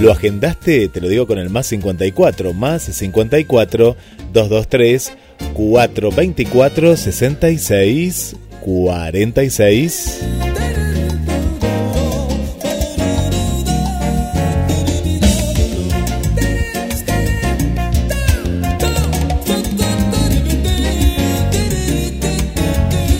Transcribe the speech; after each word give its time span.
¿Lo 0.00 0.12
agendaste? 0.12 0.88
Te 0.88 1.00
lo 1.00 1.08
digo 1.08 1.26
con 1.26 1.38
el 1.38 1.50
más 1.50 1.66
54, 1.66 2.52
más 2.52 2.82
54 2.82 3.96
223 4.36 5.12
424 5.54 6.96
66 6.96 8.36
46. 8.60 10.20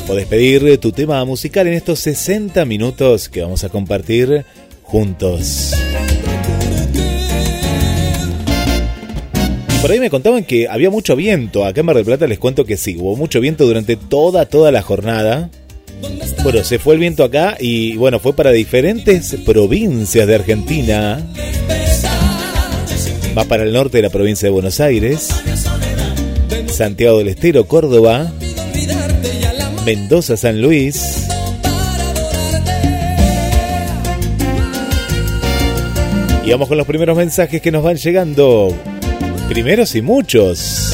Puedes 0.06 0.26
pedir 0.26 0.78
tu 0.81 0.93
tema 0.93 1.25
musical 1.25 1.66
en 1.66 1.72
estos 1.75 2.00
60 2.00 2.65
minutos 2.66 3.31
que 3.31 3.41
vamos 3.41 3.65
a 3.65 3.71
compartir 3.71 4.44
juntos. 4.82 5.72
Por 9.87 9.93
ahí 9.93 10.01
me 10.01 10.11
contaban 10.11 10.43
que 10.43 10.67
había 10.67 10.91
mucho 10.91 11.15
viento. 11.15 11.65
Acá 11.65 11.79
en 11.79 11.87
Mar 11.87 11.95
del 11.95 12.05
Plata 12.05 12.27
les 12.27 12.41
cuento 12.41 12.65
que 12.65 12.77
sí, 12.77 12.97
hubo 12.99 13.15
mucho 13.15 13.39
viento 13.39 13.65
durante 13.67 13.95
toda, 13.95 14.47
toda 14.47 14.73
la 14.73 14.83
jornada. 14.83 15.49
Bueno, 16.43 16.65
se 16.65 16.81
fue 16.81 16.95
el 16.95 16.99
viento 16.99 17.23
acá 17.23 17.57
y 17.61 17.97
bueno, 17.97 18.19
fue 18.19 18.35
para 18.35 18.51
diferentes 18.51 19.37
provincias 19.47 20.27
de 20.27 20.35
Argentina. 20.35 21.25
Va 23.39 23.45
para 23.45 23.63
el 23.63 23.73
norte 23.73 23.99
de 23.99 24.03
la 24.03 24.11
provincia 24.11 24.49
de 24.49 24.53
Buenos 24.53 24.81
Aires, 24.81 25.29
Santiago 26.67 27.19
del 27.19 27.29
Estero, 27.29 27.69
Córdoba, 27.69 28.33
Mendoza, 29.85 30.37
San 30.37 30.61
Luis. 30.61 31.29
Y 36.45 36.51
vamos 36.51 36.67
con 36.67 36.77
los 36.77 36.89
primeros 36.89 37.17
mensajes 37.17 37.63
que 37.63 37.71
nos 37.71 37.85
van 37.85 37.95
llegando. 37.95 38.75
Primeros 39.49 39.95
y 39.95 40.03
muchos. 40.03 40.93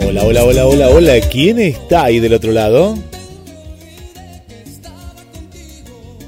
Hola, 0.00 0.24
hola, 0.24 0.44
hola, 0.44 0.66
hola, 0.66 0.88
hola. 0.88 1.20
¿Quién 1.30 1.58
está 1.58 2.04
ahí 2.04 2.18
del 2.18 2.32
otro 2.32 2.52
lado? 2.52 2.96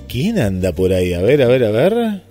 ¿Quién 0.06 0.39
anda 0.39 0.73
por 0.73 0.93
ahí? 0.93 1.15
A 1.15 1.23
ver, 1.23 1.43
a 1.43 1.47
ver, 1.47 1.65
a 1.65 1.71
ver. 1.71 2.25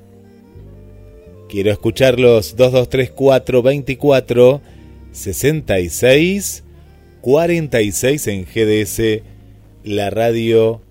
Quiero 1.56 1.72
escucharlos 1.72 2.58
2234 2.58 3.62
24 3.62 4.62
66 5.14 6.64
46 7.22 8.28
en 8.28 8.44
GDS, 8.44 9.24
la 9.86 10.10
radio 10.10 10.82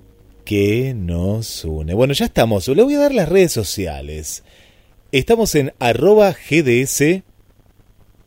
que 0.46 0.94
nos 0.96 1.66
une. 1.66 1.92
Bueno, 1.92 2.14
ya 2.14 2.24
estamos. 2.24 2.66
Le 2.68 2.82
voy 2.82 2.94
a 2.94 3.00
dar 3.00 3.12
las 3.12 3.28
redes 3.28 3.52
sociales. 3.52 4.42
Estamos 5.12 5.54
en 5.54 5.74
arroba 5.80 6.32
GDS 6.32 7.24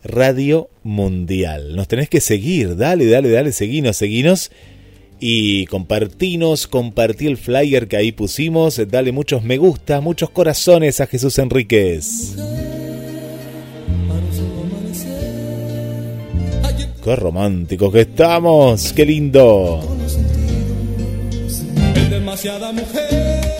Radio 0.03 0.69
Mundial. 0.83 1.75
Nos 1.75 1.87
tenés 1.87 2.07
que 2.07 2.21
seguir, 2.21 2.75
dale, 2.75 3.07
dale, 3.07 3.31
dale, 3.31 3.51
seguinos, 3.51 3.97
seguinos. 3.97 4.51
Y 5.19 5.65
compartinos, 5.65 6.67
compartí 6.67 7.25
el 7.25 7.37
flyer 7.37 7.87
que 7.87 7.97
ahí 7.97 8.11
pusimos, 8.11 8.79
dale 8.87 9.11
muchos 9.11 9.43
me 9.43 9.57
gusta, 9.57 9.99
muchos 9.99 10.29
corazones 10.29 11.01
a 11.01 11.07
Jesús 11.07 11.39
Enríquez. 11.39 12.35
Qué 17.03 17.15
románticos 17.15 17.93
que 17.93 18.01
estamos, 18.01 18.93
qué 18.93 19.05
lindo. 19.05 19.81
demasiada 22.09 22.71
mujer 22.71 23.56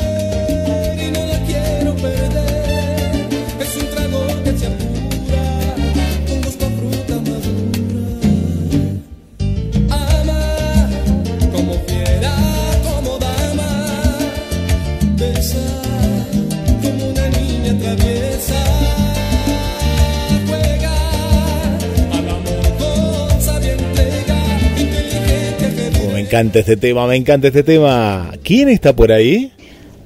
encanta 26.27 26.59
este 26.59 26.75
tema, 26.75 27.07
me 27.07 27.15
encanta 27.15 27.47
este 27.47 27.63
tema. 27.63 28.33
¿Quién 28.44 28.68
está 28.68 28.94
por 28.94 29.13
ahí? 29.13 29.50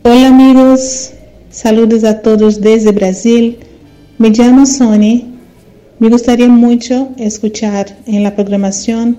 Hola 0.03 0.27
amigos, 0.27 1.13
saludos 1.49 2.03
a 2.03 2.21
todos 2.21 2.61
desde 2.61 2.91
Brasil. 2.91 3.57
Me 4.19 4.29
llamo 4.29 4.67
Sony. 4.67 5.23
Me 5.97 6.09
gustaría 6.09 6.47
mucho 6.47 7.09
escuchar 7.17 7.97
en 8.05 8.21
la 8.21 8.35
programación 8.35 9.17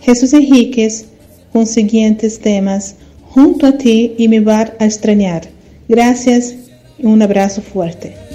Jesús 0.00 0.32
Enríquez 0.32 1.06
con 1.52 1.66
siguientes 1.66 2.40
temas. 2.40 2.96
Junto 3.28 3.66
a 3.66 3.78
ti 3.78 4.14
y 4.18 4.26
me 4.26 4.40
va 4.40 4.72
a 4.80 4.84
extrañar. 4.84 5.42
Gracias 5.88 6.56
y 6.98 7.06
un 7.06 7.22
abrazo 7.22 7.62
fuerte. 7.62 8.29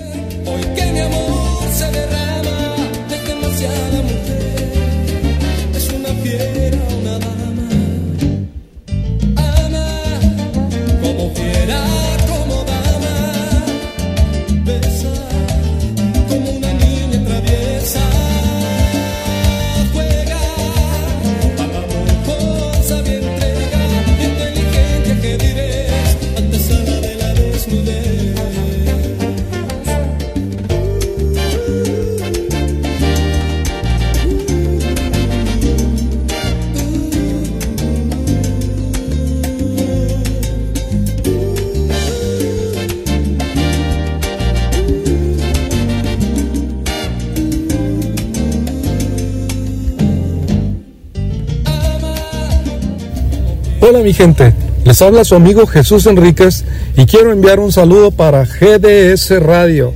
Hola 53.87 53.99
mi 53.99 54.13
gente, 54.13 54.51
les 54.83 54.99
habla 55.03 55.23
su 55.23 55.35
amigo 55.35 55.67
Jesús 55.67 56.07
Enríquez 56.07 56.65
y 56.97 57.05
quiero 57.05 57.31
enviar 57.31 57.59
un 57.59 57.71
saludo 57.71 58.09
para 58.09 58.43
GDS 58.43 59.39
Radio 59.39 59.93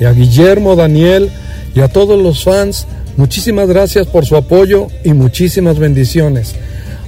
y 0.00 0.06
a 0.06 0.12
Guillermo, 0.12 0.74
Daniel 0.74 1.30
y 1.74 1.80
a 1.80 1.88
todos 1.88 2.18
los 2.18 2.44
fans. 2.44 2.86
Muchísimas 3.18 3.68
gracias 3.68 4.06
por 4.06 4.24
su 4.24 4.36
apoyo 4.36 4.86
y 5.04 5.12
muchísimas 5.12 5.78
bendiciones. 5.78 6.54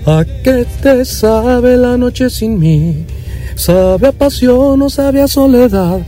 ¿A 0.05 0.23
qué 0.45 0.67
te 0.83 1.07
sabe 1.07 1.79
la 1.79 1.97
noche 1.97 2.29
sin 2.29 2.59
mí? 2.59 3.07
¿Sabe 3.55 4.09
a 4.09 4.13
pasión 4.13 4.83
o 4.83 4.91
sabe 4.91 5.27
soledad? 5.29 6.01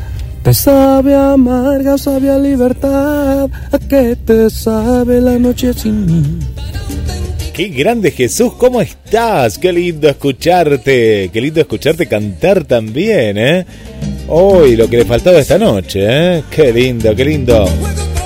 ¿Te 0.43 0.52
sabe 0.52 1.14
amarga 1.14 1.96
sabe 1.96 2.28
a 2.28 2.37
libertad? 2.37 3.49
¿A 3.73 3.78
qué 3.78 4.19
te 4.23 4.50
sabe 4.50 5.19
la 5.23 5.38
noche 5.38 5.73
sin 5.73 6.05
mí? 6.05 6.40
Qué 7.52 7.69
grande 7.69 8.11
Jesús, 8.11 8.55
¿cómo 8.55 8.81
estás? 8.81 9.58
Qué 9.58 9.73
lindo 9.73 10.08
escucharte, 10.08 11.31
qué 11.32 11.41
lindo 11.41 11.61
escucharte 11.61 12.06
cantar 12.06 12.64
también, 12.64 13.37
¿eh? 13.37 13.67
Hoy 14.29 14.76
lo 14.76 14.88
que 14.88 14.99
le 14.99 15.05
faltaba 15.05 15.38
esta 15.41 15.58
noche, 15.58 16.00
¿eh? 16.08 16.43
Qué 16.50 16.73
lindo, 16.73 17.14
qué 17.14 17.25
lindo. 17.25 17.69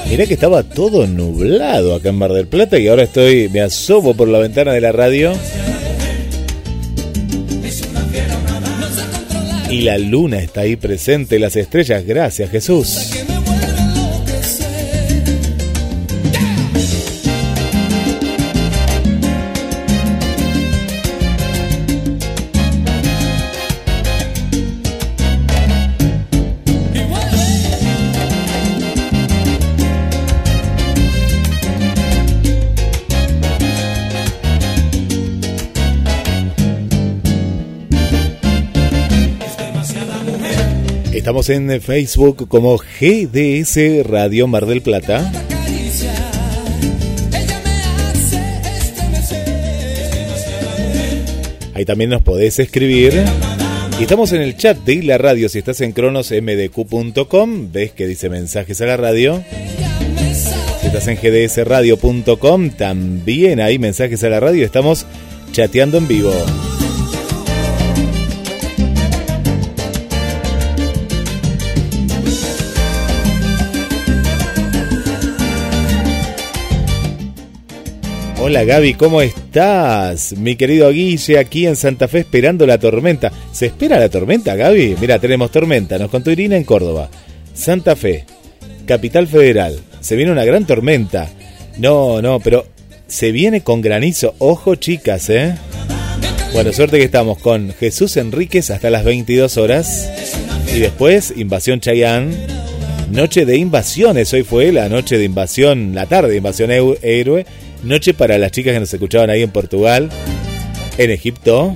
Mirá 0.09 0.27
que 0.27 0.35
estaba 0.35 0.63
todo 0.63 1.07
nublado 1.07 1.95
acá 1.95 2.11
en 2.11 2.17
Mar 2.17 2.33
del 2.33 2.47
Plata 2.47 2.79
y 2.79 2.87
ahora 2.87 3.05
estoy, 3.05 3.49
me 3.49 3.63
asomo 3.63 4.15
por 4.15 4.29
la 4.29 4.39
ventana 4.39 4.73
de 4.73 4.81
la 4.81 4.93
radio. 4.93 5.33
Y 9.71 9.81
la 9.81 9.99
luna 9.99 10.39
está 10.39 10.61
ahí 10.61 10.77
presente, 10.77 11.39
las 11.39 11.57
estrellas, 11.57 12.05
gracias 12.05 12.51
Jesús. 12.51 13.24
Estamos 41.35 41.51
en 41.51 41.83
Facebook 41.83 42.47
como 42.47 42.77
GDS 42.77 44.07
Radio 44.07 44.47
Mar 44.47 44.67
del 44.67 44.83
Plata. 44.83 45.33
Ahí 51.75 51.85
también 51.85 52.11
nos 52.11 52.23
podés 52.23 52.61
escribir. 52.61 53.21
Y 53.99 54.03
estamos 54.05 54.31
en 54.31 54.43
el 54.43 54.57
chat 54.57 54.79
de 54.79 55.03
la 55.03 55.19
radio. 55.19 55.49
Si 55.49 55.59
estás 55.59 55.81
en 55.81 55.91
cronosmdq.com, 55.91 57.73
ves 57.73 57.91
que 57.91 58.07
dice 58.07 58.29
mensajes 58.29 58.81
a 58.81 58.87
la 58.87 58.97
radio. 58.97 59.43
Si 60.81 60.87
estás 60.87 61.09
en 61.09 61.17
gdsradio.com, 61.17 62.71
también 62.71 63.61
hay 63.61 63.81
mensajes 63.81 64.23
a 64.23 64.29
la 64.29 64.39
radio. 64.39 64.65
Estamos 64.65 65.05
chateando 65.51 65.99
en 65.99 66.07
vivo. 66.07 66.33
Hola 78.47 78.63
Gaby, 78.65 78.93
¿cómo 78.93 79.23
estás? 79.23 80.35
Mi 80.37 80.55
querido 80.55 80.91
Guille, 80.91 81.39
aquí 81.39 81.67
en 81.67 81.77
Santa 81.77 82.09
Fe 82.09 82.19
esperando 82.19 82.67
la 82.67 82.77
tormenta. 82.77 83.33
¿Se 83.53 83.65
espera 83.65 83.99
la 83.99 84.11
tormenta, 84.11 84.55
Gaby? 84.55 84.97
Mira, 85.01 85.19
tenemos 85.19 85.51
tormenta, 85.51 85.97
nos 85.99 86.11
contó 86.11 86.31
Irina 86.31 86.55
en 86.55 86.65
Córdoba. 86.65 87.09
Santa 87.55 87.97
Fe, 87.97 88.27
capital 88.85 89.29
federal. 89.29 89.81
Se 90.01 90.15
viene 90.15 90.31
una 90.31 90.45
gran 90.45 90.67
tormenta. 90.67 91.31
No, 91.79 92.21
no, 92.21 92.39
pero 92.39 92.67
se 93.07 93.33
viene 93.33 93.63
con 93.63 93.81
granizo. 93.81 94.35
Ojo, 94.41 94.75
chicas, 94.75 95.31
¿eh? 95.31 95.55
Bueno, 96.53 96.71
suerte 96.75 96.99
que 96.99 97.05
estamos 97.05 97.39
con 97.39 97.73
Jesús 97.73 98.15
Enríquez 98.19 98.69
hasta 98.69 98.91
las 98.91 99.05
22 99.05 99.57
horas. 99.57 100.07
Y 100.71 100.81
después, 100.81 101.33
Invasión 101.35 101.81
Chayán. 101.81 102.31
Noche 103.11 103.47
de 103.47 103.57
invasiones. 103.57 104.31
Hoy 104.35 104.43
fue 104.43 104.71
la 104.71 104.91
noche 104.91 105.17
de 105.17 105.25
invasión, 105.25 105.95
la 105.95 106.05
tarde 106.05 106.33
de 106.33 106.37
invasión 106.37 106.71
héroe. 106.71 107.47
Noche 107.85 108.15
para 108.15 108.39
las 108.39 108.51
chicas 108.51 108.73
que 108.73 108.81
nos 108.81 108.95
escuchaban 108.95 109.29
ahí 109.29 109.43
en 109.43 109.51
Portugal, 109.51 110.09
en 110.97 111.11
Egipto. 111.11 111.75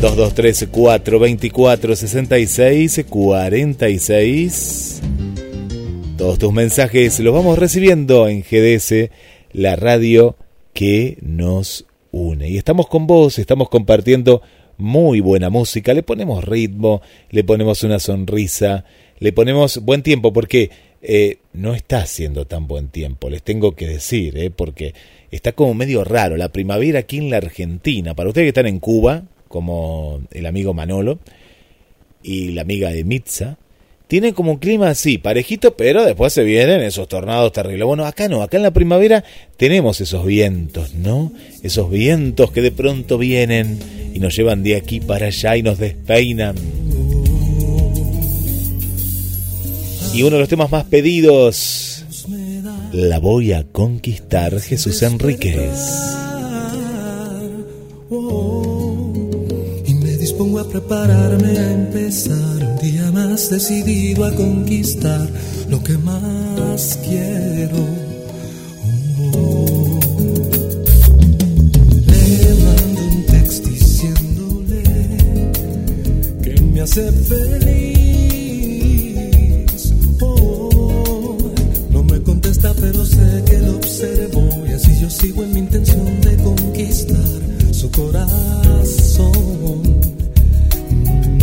223 0.00 0.68
424 0.70 1.96
66 1.96 3.04
46 3.08 5.02
Todos 6.16 6.38
tus 6.38 6.52
mensajes 6.52 7.20
los 7.20 7.34
vamos 7.34 7.58
recibiendo 7.58 8.26
en 8.26 8.42
GDS, 8.42 9.10
la 9.52 9.76
radio 9.76 10.36
que 10.72 11.18
nos 11.20 11.84
une. 12.10 12.48
Y 12.48 12.56
estamos 12.56 12.86
con 12.86 13.06
vos, 13.06 13.38
estamos 13.38 13.68
compartiendo 13.68 14.40
muy 14.78 15.20
buena 15.20 15.50
música, 15.50 15.92
le 15.92 16.02
ponemos 16.02 16.42
ritmo, 16.42 17.02
le 17.30 17.44
ponemos 17.44 17.82
una 17.82 17.98
sonrisa, 17.98 18.86
le 19.18 19.32
ponemos 19.34 19.78
buen 19.84 20.02
tiempo, 20.02 20.32
porque 20.32 20.70
eh, 21.06 21.36
no 21.52 21.74
está 21.74 21.98
haciendo 21.98 22.46
tan 22.46 22.66
buen 22.66 22.88
tiempo, 22.88 23.28
les 23.28 23.42
tengo 23.42 23.76
que 23.76 23.86
decir, 23.86 24.38
eh, 24.38 24.50
porque 24.50 24.94
está 25.30 25.52
como 25.52 25.74
medio 25.74 26.02
raro 26.02 26.38
la 26.38 26.48
primavera 26.48 27.00
aquí 27.00 27.18
en 27.18 27.28
la 27.28 27.36
Argentina. 27.36 28.14
Para 28.14 28.30
ustedes 28.30 28.46
que 28.46 28.48
están 28.48 28.66
en 28.66 28.80
Cuba, 28.80 29.24
como 29.48 30.22
el 30.30 30.46
amigo 30.46 30.72
Manolo 30.72 31.18
y 32.22 32.52
la 32.52 32.62
amiga 32.62 32.90
de 32.90 33.04
Mitza, 33.04 33.58
tienen 34.06 34.32
como 34.32 34.52
un 34.52 34.58
clima 34.58 34.88
así, 34.88 35.18
parejito, 35.18 35.76
pero 35.76 36.04
después 36.04 36.32
se 36.32 36.42
vienen 36.42 36.80
esos 36.80 37.06
tornados 37.06 37.52
terribles. 37.52 37.86
Bueno, 37.86 38.06
acá 38.06 38.28
no, 38.28 38.42
acá 38.42 38.56
en 38.56 38.62
la 38.62 38.70
primavera 38.70 39.24
tenemos 39.58 40.00
esos 40.00 40.24
vientos, 40.24 40.94
¿no? 40.94 41.32
Esos 41.62 41.90
vientos 41.90 42.50
que 42.50 42.62
de 42.62 42.72
pronto 42.72 43.18
vienen 43.18 43.78
y 44.14 44.20
nos 44.20 44.34
llevan 44.34 44.62
de 44.62 44.76
aquí 44.76 45.00
para 45.00 45.26
allá 45.26 45.54
y 45.56 45.62
nos 45.62 45.78
despeinan. 45.78 46.54
Y 50.14 50.22
uno 50.22 50.36
de 50.36 50.40
los 50.40 50.48
temas 50.48 50.70
más 50.70 50.84
pedidos, 50.84 52.04
La 52.92 53.18
voy 53.18 53.52
a 53.52 53.64
conquistar, 53.64 54.60
Jesús 54.60 55.02
Enríquez. 55.02 55.80
Y 59.84 59.94
me 59.94 60.16
dispongo 60.16 60.60
a 60.60 60.68
prepararme 60.68 61.58
a 61.58 61.72
empezar 61.72 62.36
un 62.62 62.78
día 62.78 63.10
más 63.10 63.50
decidido 63.50 64.24
a 64.24 64.32
conquistar 64.36 65.28
lo 65.68 65.82
que 65.82 65.98
más 65.98 66.96
quiero. 67.04 67.78
Le 72.06 72.54
mando 72.62 73.00
un 73.02 73.26
texto 73.26 73.68
diciéndole 73.68 74.82
que 76.40 76.60
me 76.60 76.80
hace 76.82 77.10
feliz. 77.10 77.93
Sé 83.34 83.44
que 83.44 83.58
lo 83.58 83.76
observo 83.76 84.64
y 84.68 84.72
así 84.72 85.00
yo 85.00 85.10
sigo 85.10 85.42
en 85.44 85.52
mi 85.54 85.60
intención 85.60 86.20
de 86.20 86.36
conquistar 86.36 87.40
su 87.72 87.90
corazón. 87.90 89.32
Mm. 90.90 91.36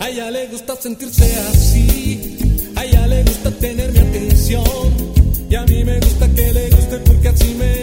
A 0.00 0.08
ella 0.08 0.30
le 0.30 0.46
gusta 0.48 0.76
sentirse 0.76 1.24
así, 1.50 2.38
a 2.76 2.84
ella 2.84 3.06
le 3.08 3.22
gusta 3.24 3.50
tener 3.50 3.92
mi 3.92 3.98
atención 3.98 4.64
y 5.50 5.54
a 5.54 5.64
mí 5.64 5.84
me 5.84 5.98
gusta 6.00 6.28
que 6.28 6.52
le 6.52 6.70
guste 6.70 6.98
porque 6.98 7.28
así 7.28 7.54
me 7.58 7.77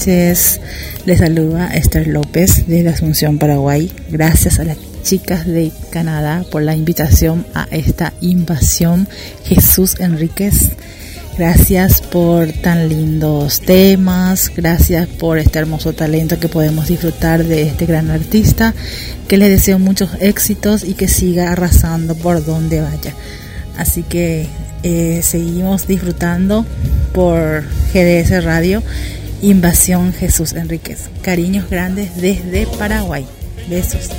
noches, 0.00 0.62
les 1.04 1.18
saluda 1.18 1.66
Esther 1.74 2.06
López 2.06 2.64
desde 2.66 2.88
Asunción, 2.88 3.38
Paraguay. 3.38 3.92
Gracias 4.08 4.58
a 4.58 4.64
las 4.64 4.78
chicas 5.02 5.46
de 5.46 5.72
Canadá 5.90 6.42
por 6.50 6.62
la 6.62 6.74
invitación 6.74 7.44
a 7.52 7.68
esta 7.70 8.14
invasión. 8.22 9.08
Jesús 9.44 10.00
Enríquez, 10.00 10.70
gracias 11.36 12.00
por 12.00 12.50
tan 12.50 12.88
lindos 12.88 13.60
temas, 13.60 14.50
gracias 14.56 15.06
por 15.06 15.36
este 15.36 15.58
hermoso 15.58 15.92
talento 15.92 16.40
que 16.40 16.48
podemos 16.48 16.88
disfrutar 16.88 17.44
de 17.44 17.64
este 17.64 17.84
gran 17.84 18.10
artista, 18.10 18.72
que 19.28 19.36
les 19.36 19.50
deseo 19.50 19.78
muchos 19.78 20.12
éxitos 20.18 20.82
y 20.82 20.94
que 20.94 21.08
siga 21.08 21.52
arrasando 21.52 22.14
por 22.14 22.42
donde 22.42 22.80
vaya. 22.80 23.12
Así 23.76 24.02
que 24.02 24.46
eh, 24.82 25.20
seguimos 25.22 25.86
disfrutando 25.86 26.64
por 27.12 27.64
GDS 27.92 28.42
Radio 28.44 28.82
Invasión 29.42 30.12
Jesús 30.12 30.52
Enríquez. 30.52 31.08
Cariños 31.22 31.70
grandes 31.70 32.20
desde 32.20 32.66
Paraguay. 32.78 33.24
Besos. 33.68 34.10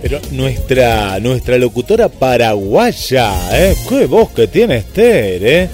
Pero 0.00 0.20
nuestra, 0.30 1.18
nuestra 1.20 1.58
locutora 1.58 2.08
paraguaya, 2.08 3.32
¿eh? 3.52 3.74
Qué 3.88 4.06
voz 4.06 4.30
que 4.30 4.46
tiene 4.46 4.76
Esther, 4.76 5.44
¿eh? 5.44 5.68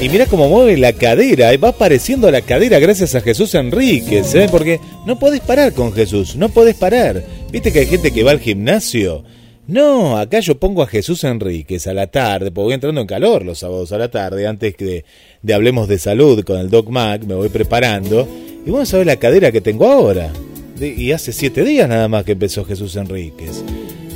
Y 0.00 0.08
mira 0.08 0.26
cómo 0.26 0.48
mueve 0.48 0.76
la 0.76 0.92
cadera, 0.92 1.52
¿eh? 1.52 1.56
va 1.56 1.68
apareciendo 1.68 2.30
la 2.30 2.42
cadera 2.42 2.78
gracias 2.78 3.14
a 3.14 3.20
Jesús 3.20 3.54
Enríquez, 3.54 4.34
¿eh? 4.34 4.48
Porque 4.50 4.80
no 5.06 5.18
podés 5.18 5.40
parar 5.40 5.72
con 5.72 5.92
Jesús, 5.92 6.36
no 6.36 6.48
podés 6.48 6.74
parar. 6.74 7.22
¿Viste 7.50 7.72
que 7.72 7.80
hay 7.80 7.86
gente 7.86 8.10
que 8.10 8.22
va 8.22 8.32
al 8.32 8.40
gimnasio? 8.40 9.24
No, 9.66 10.16
acá 10.16 10.38
yo 10.40 10.58
pongo 10.58 10.82
a 10.82 10.86
Jesús 10.86 11.24
Enríquez 11.24 11.88
a 11.88 11.94
la 11.94 12.06
tarde, 12.06 12.52
porque 12.52 12.66
voy 12.66 12.74
entrando 12.74 13.00
en 13.00 13.06
calor 13.06 13.44
los 13.44 13.58
sábados 13.58 13.90
a 13.92 13.98
la 13.98 14.10
tarde, 14.10 14.46
antes 14.46 14.76
que 14.76 14.84
de, 14.84 15.04
de 15.42 15.54
Hablemos 15.54 15.88
de 15.88 15.98
Salud 15.98 16.44
con 16.44 16.58
el 16.58 16.70
Doc 16.70 16.88
Mac, 16.88 17.24
me 17.24 17.34
voy 17.34 17.48
preparando. 17.48 18.28
Y 18.64 18.70
a 18.70 18.96
ver 18.96 19.06
la 19.06 19.16
cadera 19.16 19.52
que 19.52 19.60
tengo 19.60 19.86
ahora. 19.86 20.32
Y 20.80 21.12
hace 21.12 21.32
siete 21.32 21.64
días 21.64 21.88
nada 21.88 22.08
más 22.08 22.24
que 22.24 22.32
empezó 22.32 22.64
Jesús 22.64 22.96
Enríquez. 22.96 23.62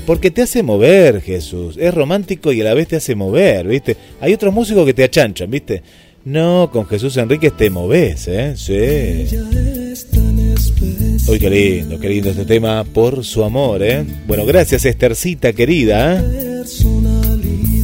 Porque 0.07 0.31
te 0.31 0.43
hace 0.43 0.63
mover, 0.63 1.21
Jesús. 1.21 1.77
Es 1.79 1.95
romántico 1.95 2.53
y 2.53 2.61
a 2.61 2.65
la 2.65 2.75
vez 2.75 2.89
te 2.89 2.97
hace 2.97 3.15
mover, 3.15 3.67
¿viste? 3.67 3.97
Hay 4.21 4.35
otros 4.35 4.53
músicos 4.53 4.85
que 4.85 4.95
te 4.95 5.05
achanchan, 5.05 5.51
¿viste? 5.51 5.83
No, 6.25 6.71
con 6.73 6.87
Jesús 6.87 7.17
Enríquez 7.17 7.57
te 7.57 7.71
moves, 7.71 8.29
¿eh? 8.29 8.55
Sí. 8.57 9.80
Uy, 11.31 11.39
qué 11.39 11.49
lindo, 11.49 12.01
qué 12.01 12.09
lindo 12.09 12.31
este 12.31 12.45
tema 12.45 12.83
por 12.83 13.25
su 13.25 13.45
amor, 13.45 13.85
¿eh? 13.85 14.05
Bueno, 14.27 14.45
gracias, 14.45 14.85
Estercita 14.85 15.53
querida. 15.53 16.21
¿eh? 16.21 16.65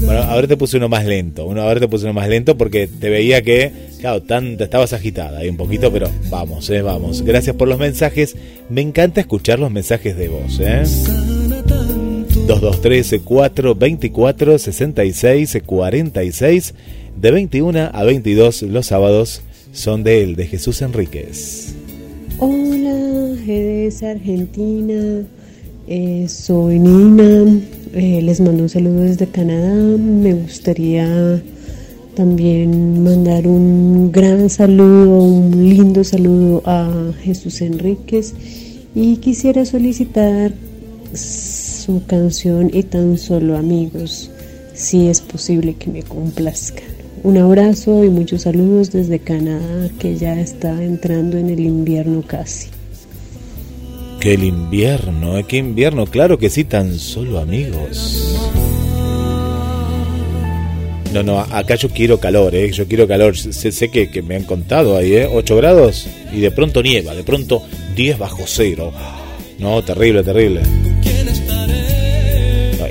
Bueno, 0.04 0.22
ahora 0.24 0.48
te 0.48 0.56
puse 0.56 0.78
uno 0.78 0.88
más 0.88 1.06
lento. 1.06 1.46
Uno, 1.46 1.62
ahora 1.62 1.78
te 1.78 1.86
puse 1.86 2.06
uno 2.06 2.12
más 2.12 2.28
lento 2.28 2.56
porque 2.58 2.88
te 2.88 3.08
veía 3.08 3.42
que, 3.42 3.70
claro, 4.00 4.20
tanta, 4.22 4.64
estabas 4.64 4.92
agitada 4.94 5.38
ahí 5.38 5.48
un 5.48 5.56
poquito, 5.56 5.92
pero 5.92 6.10
vamos, 6.28 6.68
¿eh? 6.70 6.82
Vamos. 6.82 7.22
Gracias 7.22 7.54
por 7.54 7.68
los 7.68 7.78
mensajes. 7.78 8.34
Me 8.68 8.80
encanta 8.80 9.20
escuchar 9.20 9.60
los 9.60 9.70
mensajes 9.70 10.16
de 10.16 10.26
voz, 10.26 10.58
¿eh? 10.58 10.82
223 12.48 13.20
424 13.22 14.58
66 14.58 15.58
46 15.64 16.74
de 17.16 17.30
21 17.30 17.90
a 17.92 18.02
22 18.02 18.62
los 18.62 18.86
sábados 18.86 19.42
son 19.70 20.02
de 20.02 20.24
él, 20.24 20.34
de 20.34 20.48
Jesús 20.48 20.82
Enríquez. 20.82 21.76
Hola, 22.38 23.34
GDS 23.46 24.02
Argentina, 24.02 25.24
eh, 25.88 26.26
soy 26.28 26.78
Nina, 26.78 27.62
eh, 27.94 28.20
les 28.20 28.42
mando 28.42 28.64
un 28.64 28.68
saludo 28.68 29.04
desde 29.04 29.26
Canadá, 29.26 29.74
me 29.74 30.34
gustaría 30.34 31.42
también 32.14 33.02
mandar 33.02 33.46
un 33.46 34.12
gran 34.12 34.50
saludo, 34.50 35.22
un 35.22 35.66
lindo 35.66 36.04
saludo 36.04 36.62
a 36.66 37.10
Jesús 37.22 37.62
Enríquez. 37.62 38.34
Y 38.94 39.16
quisiera 39.16 39.64
solicitar 39.64 40.52
su 41.14 42.04
canción 42.06 42.70
y 42.70 42.82
tan 42.82 43.16
solo 43.16 43.56
amigos, 43.56 44.30
si 44.74 45.08
es 45.08 45.22
posible 45.22 45.72
que 45.72 45.90
me 45.90 46.02
complazcan. 46.02 46.95
Un 47.26 47.38
abrazo 47.38 48.04
y 48.04 48.08
muchos 48.08 48.42
saludos 48.42 48.92
desde 48.92 49.18
Canadá 49.18 49.88
que 49.98 50.14
ya 50.14 50.38
está 50.40 50.80
entrando 50.80 51.36
en 51.36 51.50
el 51.50 51.58
invierno 51.58 52.22
casi. 52.24 52.68
Que 54.20 54.34
el 54.34 54.44
invierno, 54.44 55.36
¿eh? 55.36 55.42
¿qué 55.42 55.56
invierno? 55.56 56.06
Claro 56.06 56.38
que 56.38 56.50
sí, 56.50 56.62
tan 56.62 56.96
solo 57.00 57.40
amigos. 57.40 58.38
No, 61.12 61.24
no, 61.24 61.40
acá 61.40 61.74
yo 61.74 61.88
quiero 61.88 62.20
calor, 62.20 62.54
¿eh? 62.54 62.70
Yo 62.70 62.86
quiero 62.86 63.08
calor. 63.08 63.36
Sé, 63.36 63.72
sé 63.72 63.88
que, 63.88 64.08
que, 64.08 64.22
me 64.22 64.36
han 64.36 64.44
contado 64.44 64.96
ahí, 64.96 65.16
¿eh? 65.16 65.28
8 65.28 65.56
grados 65.56 66.06
y 66.32 66.38
de 66.38 66.52
pronto 66.52 66.80
nieva, 66.80 67.12
de 67.12 67.24
pronto 67.24 67.64
10 67.96 68.18
bajo 68.20 68.44
cero. 68.46 68.92
No, 69.58 69.82
terrible, 69.82 70.22
terrible. 70.22 70.60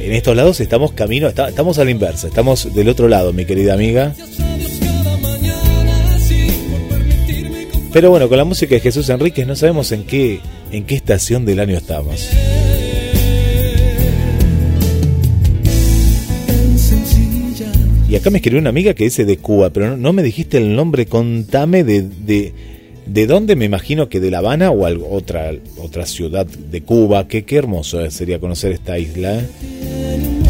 En 0.05 0.13
estos 0.13 0.35
lados 0.35 0.59
estamos 0.59 0.91
camino, 0.91 1.29
estamos 1.29 1.79
a 1.79 1.83
la 1.83 1.89
inversa, 1.89 2.27
estamos 2.27 2.71
del 2.75 2.89
otro 2.89 3.07
lado, 3.07 3.33
mi 3.33 3.43
querida 3.43 3.73
amiga. 3.73 4.13
Pero 7.91 8.11
bueno, 8.11 8.29
con 8.29 8.37
la 8.37 8.45
música 8.45 8.75
de 8.75 8.81
Jesús 8.81 9.09
Enríquez 9.09 9.47
no 9.47 9.55
sabemos 9.55 9.91
en 9.91 10.03
qué, 10.03 10.41
en 10.71 10.83
qué 10.83 10.93
estación 10.93 11.43
del 11.43 11.59
año 11.59 11.75
estamos. 11.75 12.29
Y 18.07 18.15
acá 18.15 18.29
me 18.29 18.37
escribió 18.37 18.59
una 18.59 18.69
amiga 18.69 18.93
que 18.93 19.05
dice 19.05 19.25
de 19.25 19.37
Cuba, 19.37 19.71
pero 19.71 19.97
no, 19.97 20.13
me 20.13 20.21
dijiste 20.21 20.59
el 20.59 20.75
nombre, 20.75 21.07
contame 21.07 21.83
de, 21.83 22.03
de, 22.03 22.53
de, 23.07 23.25
dónde, 23.25 23.55
me 23.55 23.65
imagino 23.65 24.07
que 24.07 24.19
de 24.19 24.29
La 24.29 24.37
Habana 24.37 24.69
o 24.69 24.85
algo, 24.85 25.09
otra, 25.09 25.51
otra 25.77 26.05
ciudad 26.05 26.45
de 26.45 26.81
Cuba. 26.81 27.27
Qué, 27.27 27.43
qué 27.43 27.55
hermoso 27.55 28.07
sería 28.11 28.39
conocer 28.39 28.71
esta 28.71 28.99
isla. 28.99 29.39
¿eh? 29.39 29.94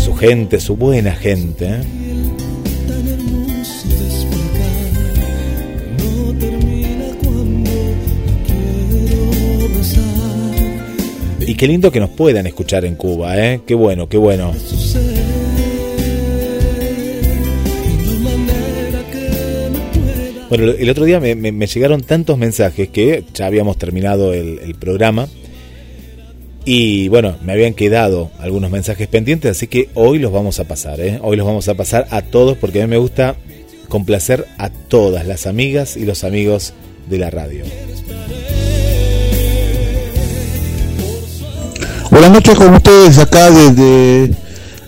Su 0.06 0.14
gente, 0.14 0.60
su 0.60 0.76
buena 0.76 1.16
gente. 1.16 1.66
¿eh? 1.66 1.82
Y 11.48 11.56
qué 11.56 11.68
lindo 11.68 11.92
que 11.92 12.00
nos 12.00 12.12
puedan 12.12 12.46
escuchar 12.46 12.86
en 12.86 12.94
Cuba, 12.94 13.36
¿eh? 13.44 13.62
Qué 13.66 13.74
bueno, 13.74 14.08
qué 14.08 14.18
bueno. 14.18 14.54
Bueno, 20.50 20.72
el 20.72 20.90
otro 20.92 21.06
día 21.06 21.20
me, 21.20 21.34
me, 21.36 21.66
llegaron 21.66 22.02
tantos 22.02 22.38
mensajes 22.38 22.90
que 22.90 23.24
ya 23.34 23.48
habíamos 23.48 23.80
terminado 23.80 24.34
el, 24.34 24.76
programa. 24.80 25.28
Y 26.68 27.10
bueno, 27.10 27.36
me 27.44 27.54
habían 27.54 27.76
quedado 27.76 28.32
algunos 28.40 28.72
mensajes 28.72 29.08
pendientes, 29.08 29.52
así 29.52 29.68
que 29.68 29.90
hoy 29.94 30.18
los 30.18 30.32
vamos 30.32 30.60
a 30.60 30.64
pasar. 30.64 31.00
¿eh? 31.00 31.20
Hoy 31.22 31.38
los 31.38 31.46
vamos 31.46 31.68
a 31.70 31.76
pasar 31.76 32.08
a 32.10 32.24
todos 32.24 32.58
porque 32.58 32.82
a 32.82 32.88
mí 32.88 32.90
me 32.90 32.98
gusta 32.98 33.36
complacer 33.88 34.48
a 34.58 34.70
todas 34.70 35.28
las 35.28 35.46
amigas 35.46 35.96
y 35.96 36.06
los 36.06 36.24
amigos 36.24 36.74
de 37.08 37.20
la 37.20 37.30
radio. 37.30 37.64
Buenas 42.10 42.32
noches 42.32 42.56
con 42.56 42.74
ustedes 42.74 43.20
acá 43.20 43.52
desde 43.52 44.34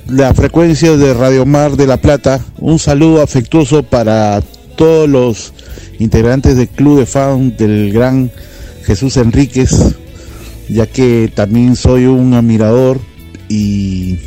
la 0.07 0.33
frecuencia 0.33 0.97
de 0.97 1.13
Radio 1.13 1.45
Mar 1.45 1.75
de 1.75 1.85
La 1.85 1.97
Plata. 1.97 2.39
Un 2.57 2.79
saludo 2.79 3.21
afectuoso 3.21 3.83
para 3.83 4.41
todos 4.75 5.07
los 5.07 5.53
integrantes 5.99 6.57
del 6.57 6.69
club 6.69 6.99
de 6.99 7.05
fan 7.05 7.55
del 7.55 7.91
gran 7.91 8.31
Jesús 8.83 9.17
Enríquez, 9.17 9.96
ya 10.69 10.85
que 10.87 11.31
también 11.33 11.75
soy 11.75 12.05
un 12.05 12.33
admirador 12.33 12.99
y 13.49 14.17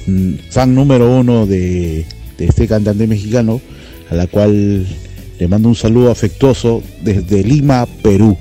fan 0.50 0.74
número 0.74 1.18
uno 1.18 1.46
de, 1.46 2.06
de 2.38 2.44
este 2.44 2.66
cantante 2.66 3.06
mexicano, 3.06 3.60
a 4.10 4.14
la 4.14 4.26
cual 4.26 4.86
le 5.38 5.48
mando 5.48 5.68
un 5.68 5.74
saludo 5.74 6.10
afectuoso 6.10 6.82
desde 7.02 7.42
Lima, 7.44 7.86
Perú. 8.02 8.36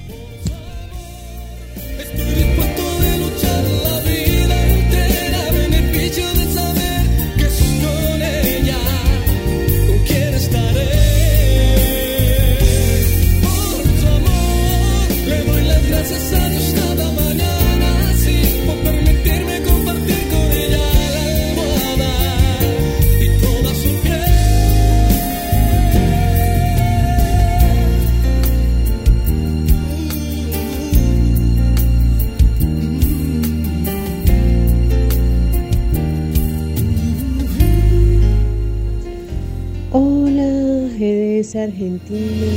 Argentina. 41.55 42.47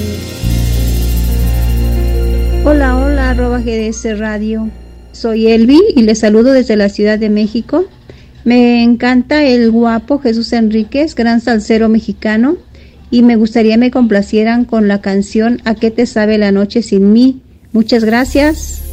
Hola, 2.64 2.96
hola, 2.98 3.30
arroba 3.30 3.60
GDS 3.60 4.18
Radio. 4.18 4.68
Soy 5.12 5.48
Elvi 5.48 5.80
y 5.96 6.02
les 6.02 6.18
saludo 6.18 6.52
desde 6.52 6.76
la 6.76 6.88
Ciudad 6.88 7.18
de 7.18 7.30
México. 7.30 7.86
Me 8.44 8.82
encanta 8.82 9.44
el 9.44 9.70
guapo 9.70 10.18
Jesús 10.18 10.52
Enríquez, 10.52 11.14
gran 11.14 11.40
salsero 11.40 11.88
mexicano, 11.88 12.56
y 13.10 13.22
me 13.22 13.36
gustaría 13.36 13.76
me 13.76 13.90
complacieran 13.90 14.64
con 14.64 14.88
la 14.88 15.00
canción 15.00 15.60
¿A 15.64 15.74
qué 15.74 15.90
te 15.90 16.06
sabe 16.06 16.38
la 16.38 16.52
noche 16.52 16.82
sin 16.82 17.12
mí? 17.12 17.42
Muchas 17.72 18.04
gracias. 18.04 18.91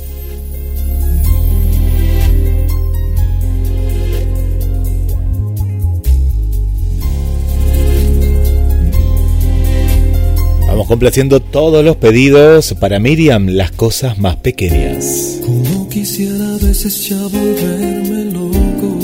Complaciendo 10.89 11.39
todos 11.39 11.86
los 11.86 11.97
pedidos 11.97 12.73
para 12.73 12.97
Miriam, 12.97 13.47
las 13.49 13.69
cosas 13.69 14.17
más 14.17 14.38
pequeñas. 14.38 15.39
Como 15.45 15.88
quisiera 15.88 16.56
a 16.56 16.58
veces 16.58 17.08
ya 17.08 17.21
volverme 17.28 18.25
loco 18.32 18.97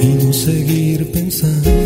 y 0.00 0.06
no 0.24 0.32
seguir 0.32 1.12
pensando 1.12 1.83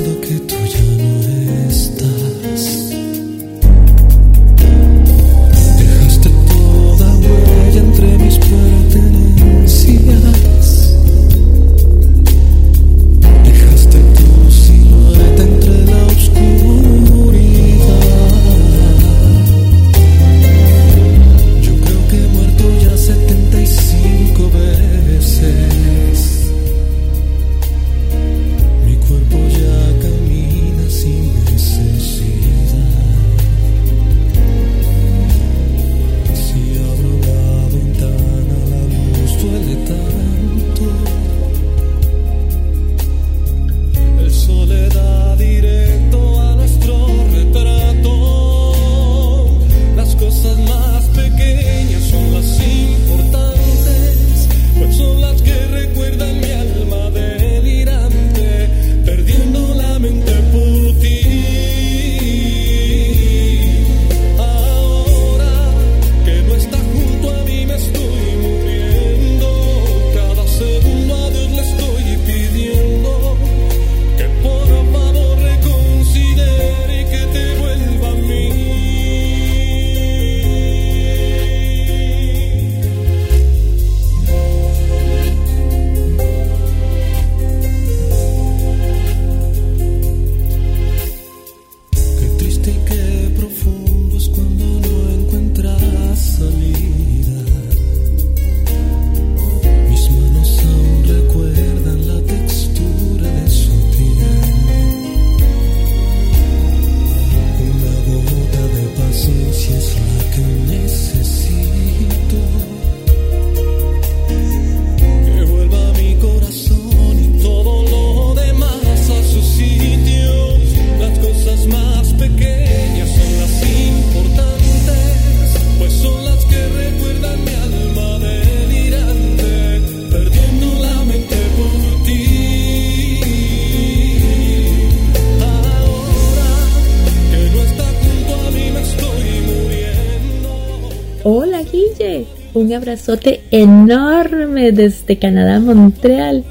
abrazote 142.78 143.40
enorme 143.50 144.72
desde 144.72 145.18
Canadá, 145.18 145.60
Montreal. 145.60 146.44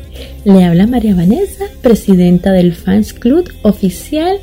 Le 0.43 0.63
habla 0.63 0.85
María 0.85 1.15
Vanessa, 1.15 1.65
presidenta 1.81 2.51
del 2.51 2.73
Fans 2.73 3.13
Club 3.13 3.49
oficial 3.63 4.37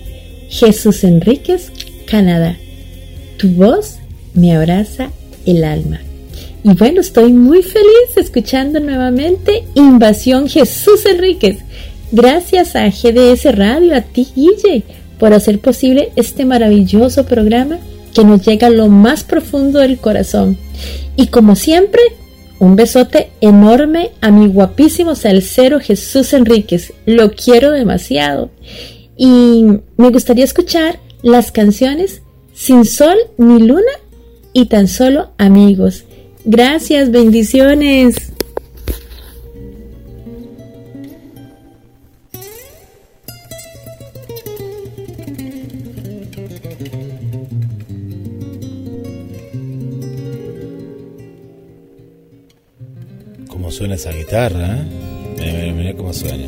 Jesús 0.48 1.04
Enríquez, 1.04 1.70
Canadá. 2.06 2.56
Tu 3.36 3.48
voz 3.48 3.98
me 4.34 4.54
abraza 4.54 5.10
el 5.46 5.64
alma. 5.64 6.00
Y 6.62 6.72
bueno, 6.74 7.02
estoy 7.02 7.32
muy 7.32 7.62
feliz 7.62 8.16
escuchando 8.16 8.80
nuevamente 8.80 9.64
Invasión 9.74 10.48
Jesús 10.48 11.04
Enríquez. 11.04 11.58
Gracias 12.12 12.76
a 12.76 12.88
GDS 12.88 13.54
Radio, 13.56 13.94
a 13.94 14.00
ti 14.00 14.26
Guille, 14.34 14.84
por 15.18 15.34
hacer 15.34 15.58
posible 15.58 16.12
este 16.16 16.46
maravilloso 16.46 17.26
programa 17.26 17.78
que 18.14 18.24
nos 18.24 18.46
llega 18.46 18.70
lo 18.70 18.88
más 18.88 19.24
profundo 19.24 19.80
del 19.80 19.98
corazón. 19.98 20.56
Y 21.16 21.26
como 21.26 21.56
siempre, 21.56 22.00
un 22.58 22.76
besote 22.76 23.30
enorme 23.40 24.12
a 24.20 24.30
mi 24.30 24.46
guapísimo 24.46 25.14
salsero 25.14 25.80
Jesús 25.80 26.32
Enríquez. 26.32 26.92
Lo 27.04 27.32
quiero 27.32 27.72
demasiado. 27.72 28.50
Y 29.16 29.64
me 29.96 30.10
gustaría 30.10 30.44
escuchar 30.44 30.98
las 31.22 31.52
canciones 31.52 32.22
Sin 32.54 32.84
Sol 32.84 33.16
ni 33.36 33.60
Luna 33.60 33.92
y 34.52 34.66
Tan 34.66 34.88
Solo 34.88 35.30
Amigos. 35.36 36.04
Gracias, 36.44 37.10
bendiciones. 37.10 38.33
Suena 53.74 53.96
esa 53.96 54.12
guitarra? 54.12 54.78
¿eh? 55.38 55.64
Mira, 55.66 55.74
mira, 55.74 55.94
cómo 55.94 56.12
suena. 56.12 56.46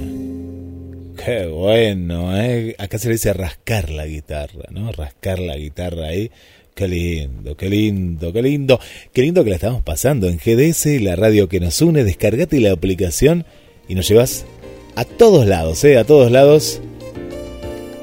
Qué 1.24 1.46
bueno, 1.46 2.36
¿eh? 2.40 2.76
Acá 2.78 2.98
se 2.98 3.08
le 3.08 3.14
dice 3.14 3.32
rascar 3.32 3.90
la 3.90 4.06
guitarra, 4.06 4.66
¿no? 4.70 4.92
Rascar 4.92 5.40
la 5.40 5.56
guitarra 5.56 6.06
ahí 6.06 6.30
Qué 6.76 6.86
lindo, 6.86 7.56
qué 7.56 7.70
lindo, 7.70 8.32
qué 8.32 8.42
lindo. 8.42 8.78
Qué 9.12 9.22
lindo 9.22 9.42
que 9.42 9.50
la 9.50 9.56
estamos 9.56 9.82
pasando 9.82 10.28
en 10.28 10.36
GDS, 10.36 11.00
la 11.00 11.16
radio 11.16 11.48
que 11.48 11.58
nos 11.58 11.80
une. 11.80 12.04
Descargate 12.04 12.60
la 12.60 12.72
aplicación 12.72 13.44
y 13.88 13.94
nos 13.94 14.06
llevas 14.06 14.44
a 14.94 15.04
todos 15.04 15.46
lados, 15.46 15.82
¿eh? 15.84 15.96
A 15.96 16.04
todos 16.04 16.30
lados. 16.30 16.80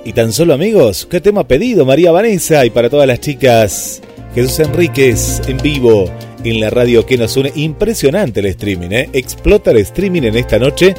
Y 0.03 0.13
tan 0.13 0.33
solo 0.33 0.53
amigos, 0.53 1.07
¿qué 1.09 1.21
tema 1.21 1.47
pedido 1.47 1.85
María 1.85 2.11
Vanessa? 2.11 2.65
Y 2.65 2.71
para 2.71 2.89
todas 2.89 3.07
las 3.07 3.19
chicas, 3.19 4.01
Jesús 4.35 4.59
Enríquez 4.59 5.39
en 5.47 5.57
vivo 5.57 6.11
en 6.43 6.59
la 6.59 6.69
radio 6.69 7.05
que 7.05 7.17
nos 7.17 7.35
une. 7.37 7.51
Impresionante 7.55 8.39
el 8.39 8.47
streaming, 8.47 8.89
¿eh? 8.91 9.09
Explota 9.13 9.71
el 9.71 9.77
streaming 9.77 10.23
en 10.23 10.37
esta 10.37 10.59
noche. 10.59 10.93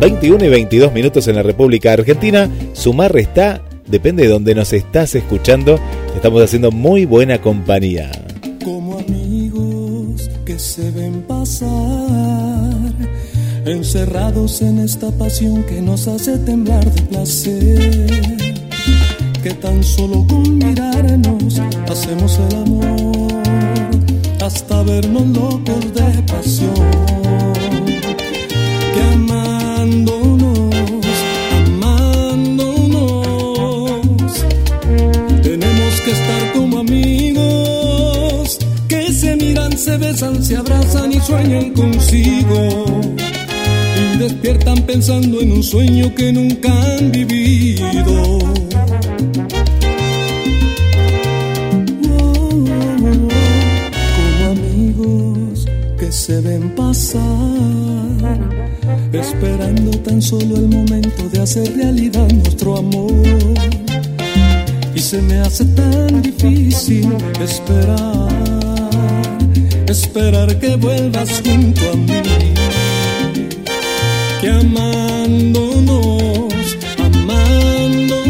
21 0.00 0.44
y 0.44 0.48
22 0.48 0.92
minutos 0.92 1.28
en 1.28 1.36
la 1.36 1.42
República 1.42 1.92
Argentina. 1.92 2.50
Sumar 2.72 3.16
está 3.16 3.62
depende 3.92 4.22
de 4.22 4.30
donde 4.30 4.54
nos 4.54 4.72
estás 4.72 5.14
escuchando, 5.14 5.78
estamos 6.16 6.42
haciendo 6.42 6.70
muy 6.70 7.04
buena 7.04 7.40
compañía. 7.40 8.10
Como 8.64 8.98
amigos 8.98 10.30
que 10.46 10.58
se 10.58 10.90
ven 10.92 11.22
pasar, 11.22 11.70
encerrados 13.66 14.62
en 14.62 14.78
esta 14.78 15.10
pasión 15.10 15.62
que 15.64 15.80
nos 15.82 16.08
hace 16.08 16.38
temblar 16.38 16.84
de 16.90 17.02
placer, 17.02 18.06
que 19.42 19.50
tan 19.54 19.84
solo 19.84 20.26
con 20.26 20.56
mirarnos 20.56 21.60
hacemos 21.90 22.40
el 22.48 22.56
amor, 22.56 23.11
hasta 24.54 24.82
vernos 24.82 25.26
locos 25.28 25.94
de 25.94 26.22
pasión, 26.22 26.74
que 28.94 29.00
amándonos 29.14 30.32
se 39.82 39.96
besan, 39.96 40.44
se 40.44 40.56
abrazan 40.56 41.12
y 41.12 41.20
sueñan 41.20 41.72
consigo. 41.72 42.84
Y 43.98 44.18
despiertan 44.18 44.86
pensando 44.86 45.40
en 45.40 45.52
un 45.52 45.62
sueño 45.62 46.14
que 46.14 46.32
nunca 46.32 46.70
han 46.70 47.10
vivido. 47.10 48.38
Solo 60.22 60.56
el 60.56 60.68
momento 60.68 61.28
de 61.30 61.42
hacer 61.42 61.76
realidad 61.76 62.28
nuestro 62.30 62.78
amor. 62.78 63.12
Y 64.94 65.00
se 65.00 65.20
me 65.20 65.38
hace 65.40 65.64
tan 65.64 66.22
difícil 66.22 67.12
esperar 67.40 68.62
esperar 69.92 70.58
que 70.58 70.76
vuelvas 70.76 71.42
junto 71.44 71.90
a 71.90 71.94
mí. 71.96 72.22
Que 74.40 74.48
amándonos, 74.48 75.98
amándonos, 76.98 78.22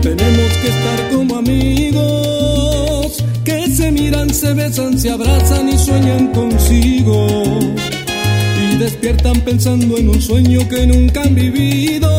tenemos 0.00 0.52
que 0.60 0.68
estar 0.68 1.10
como 1.12 1.36
amigos, 1.36 3.24
que 3.44 3.68
se 3.70 3.90
miran, 3.90 4.32
se 4.32 4.54
besan, 4.54 4.98
se 4.98 5.10
abrazan 5.10 5.68
y 5.68 5.78
sueñan 5.78 6.28
consigo. 6.28 7.41
Despiertan 8.82 9.40
pensando 9.42 9.96
en 9.96 10.08
un 10.08 10.20
sueño 10.20 10.68
que 10.68 10.84
nunca 10.88 11.22
han 11.22 11.36
vivido. 11.36 12.10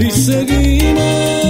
Y 0.00 0.10
seguimos 0.10 1.41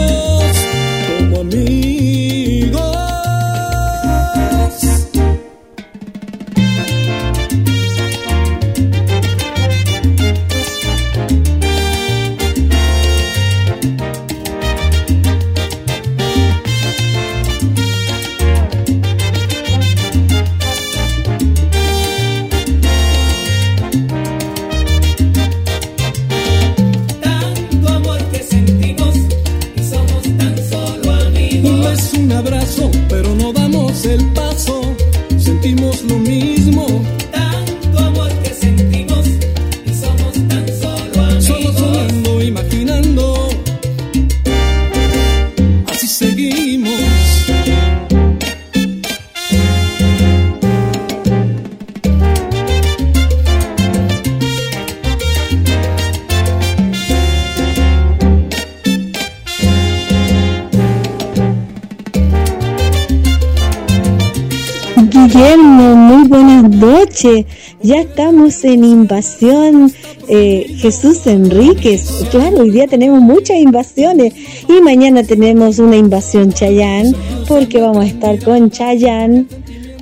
ya 67.82 68.00
estamos 68.00 68.64
en 68.64 68.84
invasión 68.84 69.92
eh, 70.28 70.66
Jesús 70.78 71.26
Enríquez. 71.26 72.24
Claro, 72.30 72.60
hoy 72.60 72.70
día 72.70 72.86
tenemos 72.86 73.20
muchas 73.20 73.58
invasiones 73.58 74.34
y 74.68 74.80
mañana 74.82 75.22
tenemos 75.22 75.78
una 75.78 75.96
invasión 75.96 76.52
Chayán 76.52 77.14
porque 77.48 77.80
vamos 77.80 78.04
a 78.04 78.08
estar 78.08 78.42
con 78.42 78.70
Chayán 78.70 79.48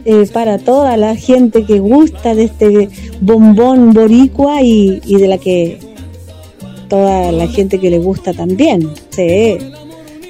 eh, 0.04 0.26
para 0.32 0.58
toda 0.58 0.96
la 0.96 1.14
gente 1.14 1.64
que 1.64 1.78
gusta 1.78 2.34
de 2.34 2.44
este 2.44 2.88
bombón 3.20 3.92
boricua 3.92 4.62
y, 4.62 5.00
y 5.04 5.16
de 5.16 5.28
la 5.28 5.38
que 5.38 5.78
toda 6.88 7.32
la 7.32 7.48
gente 7.48 7.78
que 7.78 7.90
le 7.90 7.98
gusta 7.98 8.32
también. 8.32 8.90
Sí, 9.10 9.58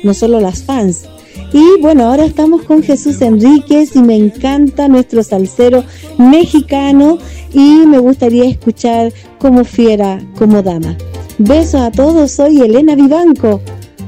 no 0.03 0.13
solo 0.15 0.41
las 0.41 0.63
fans. 0.63 1.09
Y 1.53 1.81
bueno, 1.81 2.07
ahora 2.07 2.25
estamos 2.25 2.63
con 2.63 2.83
Jesús 2.83 3.21
Enríquez 3.23 3.97
y 3.97 4.03
me 4.03 4.17
encanta 4.17 4.89
nuestro 4.89 5.23
salsero 5.23 5.85
mexicano 6.19 7.19
y 7.53 7.87
me 7.87 7.99
gustaría 7.99 8.45
escuchar 8.45 9.13
como 9.39 9.65
fiera, 9.65 10.21
como 10.39 10.63
dama. 10.63 10.97
Besos 11.39 11.81
a 11.81 11.91
todos, 11.91 12.31
soy 12.33 12.61
Elena 12.61 12.95
Vivanco 12.95 13.61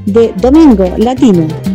de 0.05 0.33
Domingo 0.37 0.85
Latino. 0.97 1.72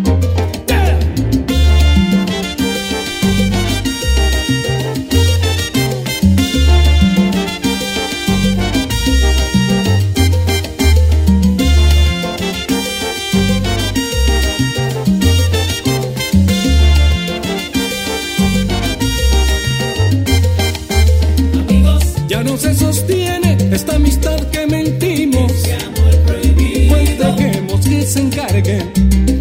esta 23.72 23.96
amistad 23.96 24.40
que 24.50 24.66
mentimos, 24.66 25.52
cuenta 26.88 27.36
que 27.36 27.46
hemos 27.58 27.80
que 27.86 28.02
se 28.02 28.20
encargue 28.20 28.78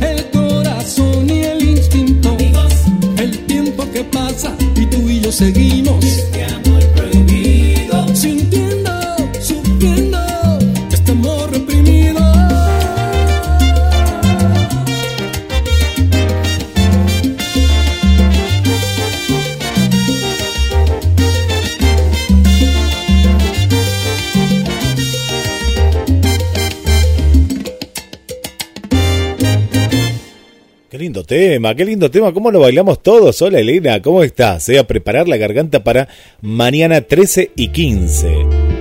el 0.02 0.30
corazón 0.32 1.30
y 1.30 1.44
el 1.44 1.64
instinto, 1.64 2.36
el 3.18 3.46
tiempo 3.46 3.90
que 3.92 4.04
pasa 4.04 4.56
y 4.76 4.86
tú 4.86 5.10
y 5.10 5.22
yo 5.22 5.32
seguimos. 5.32 6.06
Tema, 31.28 31.76
qué 31.76 31.86
lindo 31.86 32.10
tema, 32.10 32.34
cómo 32.34 32.50
lo 32.50 32.62
bailamos 32.62 33.04
todos. 33.04 33.42
Hola 33.42 33.60
Elena, 33.60 34.02
¿cómo 34.02 34.24
estás? 34.24 34.70
Eh, 34.70 34.80
a 34.80 34.88
preparar 34.88 35.28
la 35.28 35.36
garganta 35.36 35.84
para 35.84 36.08
mañana 36.42 37.02
13 37.02 37.52
y 37.56 37.68
15. 37.68 38.34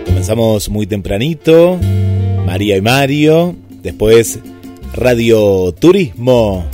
Comenzamos 0.06 0.68
muy 0.68 0.86
tempranito, 0.86 1.76
María 2.46 2.76
y 2.76 2.80
Mario, 2.80 3.56
después 3.82 4.38
Radio 4.94 5.72
Turismo 5.72 6.64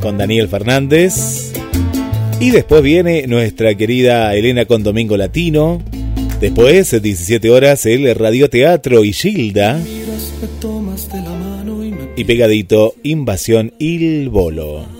con 0.00 0.16
Daniel 0.16 0.48
Fernández. 0.48 1.52
Y 2.40 2.50
después 2.50 2.80
viene 2.82 3.26
nuestra 3.26 3.74
querida 3.74 4.34
Elena 4.36 4.66
con 4.66 4.84
Domingo 4.84 5.16
Latino. 5.16 5.82
Después, 6.40 7.02
17 7.02 7.50
horas, 7.50 7.84
el 7.86 8.14
Radioteatro 8.14 9.02
y 9.02 9.12
Gilda. 9.12 9.80
Y 12.16 12.24
pegadito, 12.24 12.94
Invasión 13.02 13.72
Il 13.80 14.28
Bolo. 14.28 14.97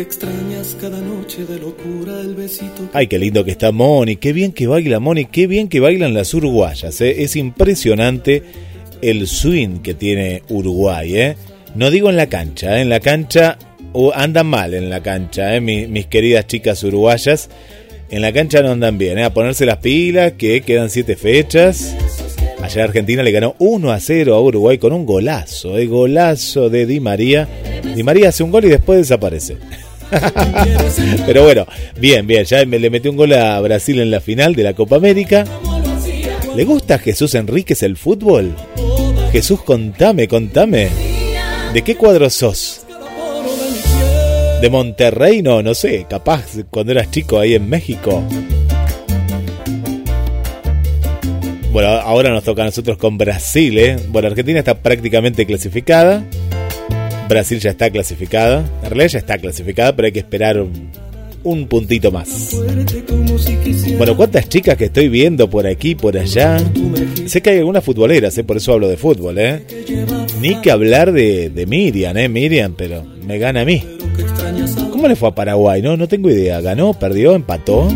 Extrañas 0.00 0.76
cada 0.80 1.00
noche 1.00 1.44
de 1.44 1.58
locura 1.58 2.20
el 2.20 2.34
besito. 2.34 2.88
Ay, 2.92 3.06
qué 3.06 3.18
lindo 3.18 3.44
que 3.44 3.50
está 3.50 3.72
Moni, 3.72 4.16
qué 4.16 4.32
bien 4.32 4.52
que 4.52 4.66
baila 4.66 5.00
Moni, 5.00 5.26
qué 5.26 5.46
bien 5.46 5.68
que 5.68 5.80
bailan 5.80 6.14
las 6.14 6.32
uruguayas. 6.34 7.00
¿eh? 7.00 7.22
Es 7.22 7.36
impresionante 7.36 8.42
el 9.02 9.26
swing 9.26 9.78
que 9.78 9.94
tiene 9.94 10.42
Uruguay. 10.48 11.16
¿eh? 11.16 11.36
No 11.74 11.90
digo 11.90 12.10
en 12.10 12.16
la 12.16 12.28
cancha, 12.28 12.78
¿eh? 12.78 12.82
en 12.82 12.88
la 12.88 13.00
cancha 13.00 13.58
o 13.92 14.12
andan 14.14 14.46
mal 14.46 14.74
en 14.74 14.90
la 14.90 15.02
cancha, 15.02 15.54
¿eh? 15.54 15.60
mis, 15.60 16.06
queridas 16.06 16.46
chicas 16.46 16.82
uruguayas. 16.82 17.48
En 18.10 18.22
la 18.22 18.32
cancha 18.32 18.60
no 18.62 18.72
andan 18.72 18.98
bien, 18.98 19.18
a 19.20 19.32
ponerse 19.32 19.66
las 19.66 19.76
pilas, 19.76 20.32
que 20.32 20.62
quedan 20.62 20.90
siete 20.90 21.14
fechas. 21.14 21.94
Ayer 22.60 22.82
Argentina 22.82 23.22
le 23.22 23.30
ganó 23.30 23.54
1 23.58 23.92
a 23.92 24.00
0 24.00 24.34
a 24.34 24.40
Uruguay 24.40 24.78
con 24.78 24.92
un 24.92 25.06
golazo, 25.06 25.78
¿eh? 25.78 25.86
golazo 25.86 26.68
de 26.70 26.86
Di 26.86 27.00
María. 27.00 27.48
Di 27.94 28.02
María 28.02 28.30
hace 28.30 28.42
un 28.42 28.50
gol 28.50 28.64
y 28.64 28.68
después 28.68 28.98
desaparece. 28.98 29.56
Pero 31.26 31.44
bueno, 31.44 31.66
bien, 31.98 32.26
bien, 32.26 32.44
ya 32.44 32.64
me- 32.66 32.78
le 32.78 32.90
metió 32.90 33.10
un 33.10 33.16
gol 33.16 33.32
a 33.34 33.60
Brasil 33.60 34.00
en 34.00 34.10
la 34.10 34.20
final 34.20 34.54
de 34.54 34.62
la 34.64 34.74
Copa 34.74 34.96
América. 34.96 35.44
¿Le 36.56 36.64
gusta 36.64 36.98
Jesús 36.98 37.34
Enríquez 37.34 37.82
el 37.82 37.96
fútbol? 37.96 38.54
Jesús, 39.32 39.62
contame, 39.62 40.26
contame. 40.26 40.88
¿De 41.72 41.82
qué 41.82 41.94
cuadro 41.96 42.28
sos? 42.30 42.80
¿De 44.60 44.68
Monterrey? 44.68 45.40
No, 45.42 45.62
no 45.62 45.72
sé, 45.74 46.06
capaz 46.10 46.44
cuando 46.68 46.92
eras 46.92 47.10
chico 47.10 47.38
ahí 47.38 47.54
en 47.54 47.68
México. 47.68 48.22
Bueno, 51.72 51.88
ahora 51.90 52.30
nos 52.30 52.42
toca 52.42 52.62
a 52.62 52.64
nosotros 52.66 52.98
con 52.98 53.16
Brasil, 53.16 53.78
¿eh? 53.78 53.96
Bueno, 54.08 54.26
Argentina 54.28 54.58
está 54.58 54.74
prácticamente 54.78 55.46
clasificada. 55.46 56.24
Brasil 57.30 57.60
ya 57.60 57.70
está 57.70 57.88
clasificada. 57.90 58.68
En 58.82 58.90
realidad 58.90 59.08
ya 59.08 59.18
está 59.20 59.38
clasificada, 59.38 59.94
pero 59.94 60.06
hay 60.06 60.12
que 60.12 60.18
esperar 60.18 60.60
un, 60.60 60.90
un 61.44 61.68
puntito 61.68 62.10
más. 62.10 62.56
Bueno, 63.96 64.16
¿cuántas 64.16 64.48
chicas 64.48 64.76
que 64.76 64.86
estoy 64.86 65.08
viendo 65.08 65.48
por 65.48 65.64
aquí, 65.64 65.94
por 65.94 66.18
allá? 66.18 66.58
Sé 67.26 67.40
que 67.40 67.50
hay 67.50 67.58
algunas 67.58 67.84
futboleras, 67.84 68.36
¿eh? 68.36 68.42
por 68.42 68.56
eso 68.56 68.72
hablo 68.72 68.88
de 68.88 68.96
fútbol, 68.96 69.38
¿eh? 69.38 69.62
Ni 70.40 70.56
que 70.56 70.72
hablar 70.72 71.12
de, 71.12 71.50
de 71.50 71.66
Miriam, 71.66 72.16
¿eh? 72.16 72.28
Miriam, 72.28 72.74
pero 72.76 73.04
me 73.24 73.38
gana 73.38 73.60
a 73.60 73.64
mí. 73.64 73.80
¿Cómo 74.90 75.06
le 75.06 75.14
fue 75.14 75.28
a 75.28 75.34
Paraguay? 75.34 75.80
No, 75.82 75.96
no 75.96 76.08
tengo 76.08 76.30
idea. 76.30 76.60
¿Ganó? 76.60 76.94
¿Perdió? 76.94 77.36
¿Empató? 77.36 77.88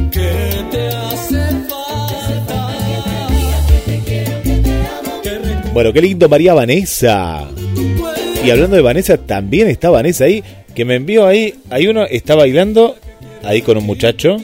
Bueno, 5.72 5.92
qué 5.92 6.00
lindo 6.00 6.28
María 6.28 6.54
Vanessa. 6.54 7.48
Y 8.44 8.50
hablando 8.50 8.76
de 8.76 8.82
Vanessa, 8.82 9.16
también 9.16 9.68
está 9.68 9.90
Vanessa 9.90 10.24
ahí, 10.24 10.42
que 10.74 10.84
me 10.84 10.96
envió 10.96 11.26
ahí. 11.26 11.54
Hay 11.70 11.86
uno, 11.86 12.04
está 12.04 12.34
bailando 12.34 12.94
ahí 13.42 13.62
con 13.62 13.78
un 13.78 13.84
muchacho. 13.86 14.36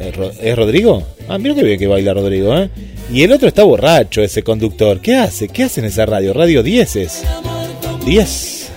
¿Es 0.00 0.16
Ro- 0.16 0.32
¿Es 0.40 0.56
Rodrigo? 0.56 1.02
Ah, 1.28 1.38
mira 1.38 1.54
que 1.54 1.62
bien 1.62 1.78
que 1.78 1.86
baila 1.86 2.12
Rodrigo, 2.14 2.56
¿eh? 2.58 2.70
Y 3.12 3.22
el 3.22 3.32
otro 3.32 3.48
está 3.48 3.62
borracho, 3.64 4.22
ese 4.22 4.42
conductor. 4.42 5.00
¿Qué 5.00 5.16
hace? 5.16 5.48
¿Qué 5.48 5.64
hace 5.64 5.80
en 5.80 5.86
esa 5.86 6.06
radio? 6.06 6.32
Radio 6.32 6.62
10 6.62 6.96
es. 6.96 7.22
10. 8.04 8.70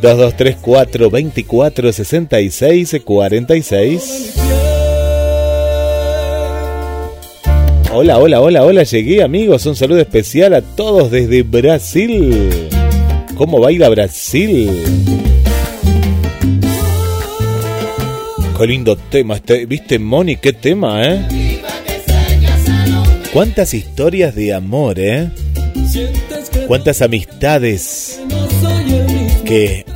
2234 0.00 1.10
24 1.10 1.92
66 1.92 2.96
46 3.04 4.34
Hola, 7.96 8.18
hola, 8.18 8.40
hola, 8.40 8.64
hola, 8.64 8.82
llegué 8.82 9.22
amigos, 9.22 9.66
un 9.66 9.76
saludo 9.76 10.00
especial 10.00 10.52
a 10.54 10.62
todos 10.62 11.12
desde 11.12 11.44
Brasil. 11.44 12.68
¿Cómo 13.36 13.60
baila 13.60 13.88
Brasil? 13.88 14.82
Qué 18.58 18.66
lindo 18.66 18.96
tema, 18.96 19.36
este, 19.36 19.66
¿viste 19.66 20.00
Moni? 20.00 20.34
¿Qué 20.38 20.52
tema, 20.52 21.04
eh? 21.04 21.60
¿Cuántas 23.32 23.72
historias 23.74 24.34
de 24.34 24.52
amor, 24.52 24.98
eh? 24.98 25.30
¿Cuántas 26.66 27.00
amistades 27.00 28.20
que 29.44 29.86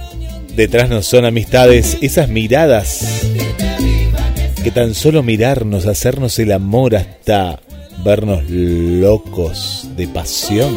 detrás 0.54 0.88
no 0.88 1.02
son 1.02 1.24
amistades? 1.24 1.98
Esas 2.00 2.28
miradas 2.28 3.24
que 4.62 4.70
tan 4.70 4.94
solo 4.94 5.24
mirarnos, 5.24 5.87
hacernos 5.87 6.38
el 6.38 6.52
amor 6.52 6.94
hasta 6.94 7.58
vernos 8.08 8.42
locos 8.48 9.86
de 9.94 10.08
pasión. 10.08 10.74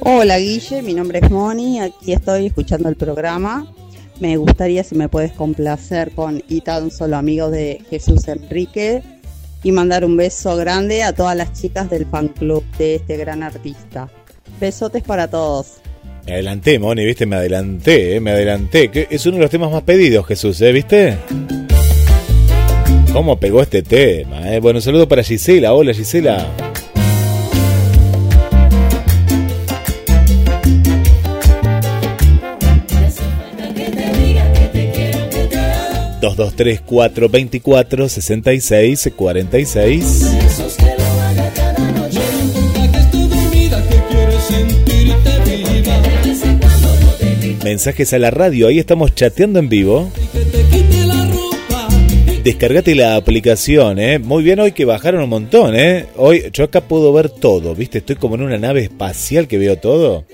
Hola 0.00 0.38
Guille, 0.38 0.82
mi 0.82 0.94
nombre 0.94 1.20
es 1.22 1.30
Moni, 1.30 1.78
aquí 1.78 2.12
estoy 2.12 2.46
escuchando 2.46 2.88
el 2.88 2.96
programa. 2.96 3.72
Me 4.18 4.36
gustaría 4.36 4.82
si 4.82 4.96
me 4.96 5.08
puedes 5.08 5.30
complacer 5.30 6.10
con 6.10 6.42
Y 6.48 6.62
tan 6.62 6.90
solo 6.90 7.16
amigos 7.16 7.52
de 7.52 7.80
Jesús 7.88 8.26
Enrique 8.26 9.04
y 9.62 9.70
mandar 9.70 10.04
un 10.04 10.16
beso 10.16 10.56
grande 10.56 11.04
a 11.04 11.12
todas 11.12 11.36
las 11.36 11.52
chicas 11.52 11.88
del 11.88 12.04
fan 12.06 12.26
club 12.26 12.64
de 12.78 12.96
este 12.96 13.16
gran 13.16 13.44
artista. 13.44 14.10
Besotes 14.58 15.04
para 15.04 15.30
todos. 15.30 15.83
Me 16.26 16.32
adelanté, 16.32 16.78
Moni, 16.78 17.04
¿viste? 17.04 17.26
Me 17.26 17.36
adelanté, 17.36 18.16
eh, 18.16 18.20
me 18.20 18.30
adelanté. 18.30 18.90
Es 19.10 19.26
uno 19.26 19.36
de 19.36 19.42
los 19.42 19.50
temas 19.50 19.70
más 19.70 19.82
pedidos, 19.82 20.26
Jesús, 20.26 20.60
¿eh? 20.62 20.72
¿Viste? 20.72 21.18
¿Cómo 23.12 23.38
pegó 23.38 23.60
este 23.60 23.82
tema? 23.82 24.52
Eh? 24.52 24.58
Bueno, 24.58 24.78
un 24.78 24.82
saludo 24.82 25.06
para 25.06 25.22
Gisela. 25.22 25.74
Hola, 25.74 25.92
Gisela. 25.92 26.46
Dos 36.22 36.36
dos 36.36 36.56
tres 36.56 36.80
cuatro 36.80 37.28
veinticuatro 37.28 38.08
sesenta 38.08 38.54
y 38.54 38.60
seis 38.62 39.10
cuarenta 39.14 39.58
y 39.58 39.66
seis. 39.66 40.33
Mensajes 47.64 48.12
a 48.12 48.18
la 48.18 48.30
radio, 48.30 48.68
ahí 48.68 48.78
estamos 48.78 49.14
chateando 49.14 49.58
en 49.58 49.70
vivo. 49.70 50.12
Descargate 52.44 52.94
la 52.94 53.16
aplicación, 53.16 53.98
¿eh? 53.98 54.18
Muy 54.18 54.44
bien, 54.44 54.60
hoy 54.60 54.72
que 54.72 54.84
bajaron 54.84 55.22
un 55.22 55.30
montón, 55.30 55.74
¿eh? 55.74 56.04
Hoy 56.16 56.50
yo 56.52 56.64
acá 56.64 56.82
puedo 56.82 57.10
ver 57.14 57.30
todo, 57.30 57.74
¿viste? 57.74 57.98
Estoy 57.98 58.16
como 58.16 58.34
en 58.34 58.42
una 58.42 58.58
nave 58.58 58.82
espacial 58.82 59.48
que 59.48 59.56
veo 59.56 59.78
todo. 59.78 60.26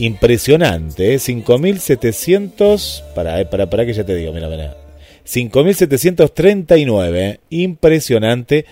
Impresionante, 0.00 1.14
¿eh? 1.14 1.18
5700... 1.20 3.04
Para, 3.14 3.48
para, 3.48 3.70
para 3.70 3.86
que 3.86 3.92
ya 3.92 4.02
te 4.02 4.16
digo, 4.16 4.32
mira, 4.32 4.48
mira. 4.48 4.76
5739, 5.22 7.28
¿eh? 7.28 7.38
Impresionante 7.50 8.64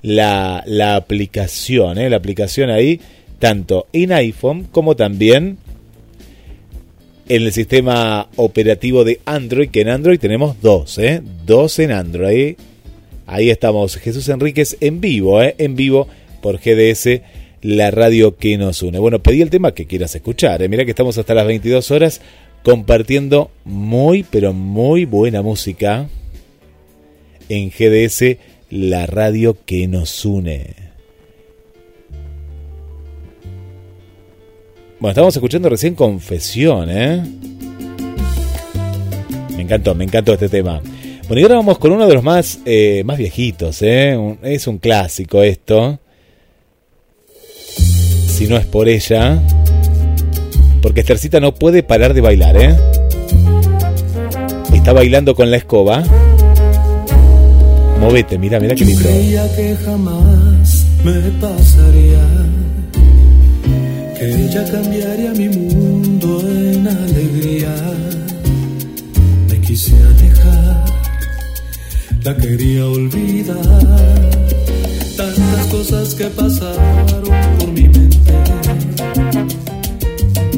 la, 0.00 0.62
la 0.64 0.96
aplicación, 0.96 1.98
¿eh? 1.98 2.08
La 2.08 2.16
aplicación 2.16 2.70
ahí, 2.70 2.98
tanto 3.38 3.88
en 3.92 4.12
iPhone 4.12 4.68
como 4.72 4.96
también 4.96 5.58
en 7.28 7.42
el 7.42 7.52
sistema 7.52 8.28
operativo 8.36 9.04
de 9.04 9.20
Android, 9.24 9.70
que 9.70 9.80
en 9.80 9.88
Android 9.88 10.18
tenemos 10.18 10.60
dos, 10.60 10.98
¿eh? 10.98 11.22
Dos 11.44 11.78
en 11.78 11.92
Android. 11.92 12.56
Ahí 13.26 13.50
estamos, 13.50 13.96
Jesús 13.96 14.28
Enríquez 14.28 14.76
en 14.80 15.00
vivo, 15.00 15.42
¿eh? 15.42 15.54
En 15.58 15.74
vivo 15.74 16.08
por 16.40 16.58
GDS 16.58 17.20
la 17.62 17.90
radio 17.90 18.36
que 18.36 18.56
nos 18.58 18.82
une. 18.82 19.00
Bueno, 19.00 19.22
pedí 19.22 19.42
el 19.42 19.50
tema 19.50 19.72
que 19.72 19.86
quieras 19.86 20.14
escuchar. 20.14 20.62
¿eh? 20.62 20.68
Mira 20.68 20.84
que 20.84 20.90
estamos 20.90 21.18
hasta 21.18 21.34
las 21.34 21.46
22 21.46 21.90
horas 21.90 22.20
compartiendo 22.62 23.50
muy, 23.64 24.22
pero 24.22 24.52
muy 24.52 25.04
buena 25.04 25.42
música 25.42 26.08
en 27.48 27.70
GDS, 27.70 28.38
la 28.70 29.06
radio 29.06 29.56
que 29.64 29.88
nos 29.88 30.24
une. 30.24 30.85
Bueno, 34.98 35.10
estamos 35.10 35.36
escuchando 35.36 35.68
recién 35.68 35.94
Confesión, 35.94 36.88
¿eh? 36.90 37.22
Me 39.54 39.62
encantó, 39.62 39.94
me 39.94 40.04
encantó 40.04 40.32
este 40.32 40.48
tema. 40.48 40.80
Bueno, 41.28 41.40
y 41.40 41.42
ahora 41.42 41.56
vamos 41.56 41.78
con 41.78 41.92
uno 41.92 42.06
de 42.06 42.14
los 42.14 42.22
más, 42.22 42.60
eh, 42.64 43.02
más 43.04 43.18
viejitos, 43.18 43.82
¿eh? 43.82 44.18
es 44.42 44.66
un 44.66 44.78
clásico 44.78 45.42
esto. 45.42 45.98
Si 47.76 48.46
no 48.46 48.56
es 48.56 48.64
por 48.64 48.88
ella. 48.88 49.38
Porque 50.80 51.00
Estercita 51.00 51.40
no 51.40 51.54
puede 51.54 51.82
parar 51.82 52.14
de 52.14 52.22
bailar, 52.22 52.56
¿eh? 52.56 52.74
Está 54.72 54.94
bailando 54.94 55.34
con 55.34 55.50
la 55.50 55.58
escoba. 55.58 56.04
Movete, 58.00 58.38
mira, 58.38 58.60
mira 58.60 58.74
qué 58.74 58.84
lindo. 58.84 59.02
Creía 59.02 59.56
que 59.56 59.76
jamás 59.84 60.86
me 61.04 61.20
pasaría. 61.40 62.35
Ella 64.36 64.64
cambiaría 64.70 65.32
mi 65.32 65.48
mundo 65.48 66.40
en 66.46 66.86
alegría. 66.86 67.74
Me 69.48 69.60
quise 69.62 69.94
alejar, 69.96 70.84
la 72.22 72.36
quería 72.36 72.86
olvidar. 72.86 73.56
Tantas 75.16 75.66
cosas 75.70 76.14
que 76.14 76.26
pasaron 76.26 77.58
por 77.58 77.68
mi 77.72 77.88
mente. 77.88 78.34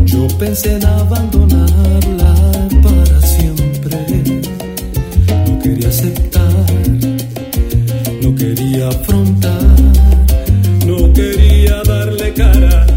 Yo 0.04 0.26
pensé 0.38 0.74
en 0.74 0.84
abandonarla 0.84 2.34
para 2.82 3.20
siempre. 3.22 3.98
No 5.46 5.58
quería 5.62 5.88
aceptar, 5.88 6.66
no 8.22 8.34
quería 8.34 8.88
afrontar, 8.88 9.76
no 10.84 11.12
quería 11.12 11.82
darle 11.84 12.34
cara 12.34 12.88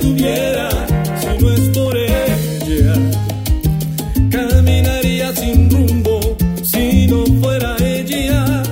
Si 0.00 0.06
no 1.38 1.50
es 1.52 1.60
por 1.76 1.96
ella, 1.96 2.94
caminaría 4.30 5.34
sin 5.36 5.70
rumbo. 5.70 6.20
Si 6.62 7.06
no 7.06 7.26
fuera 7.42 7.76
ella, 7.78 8.62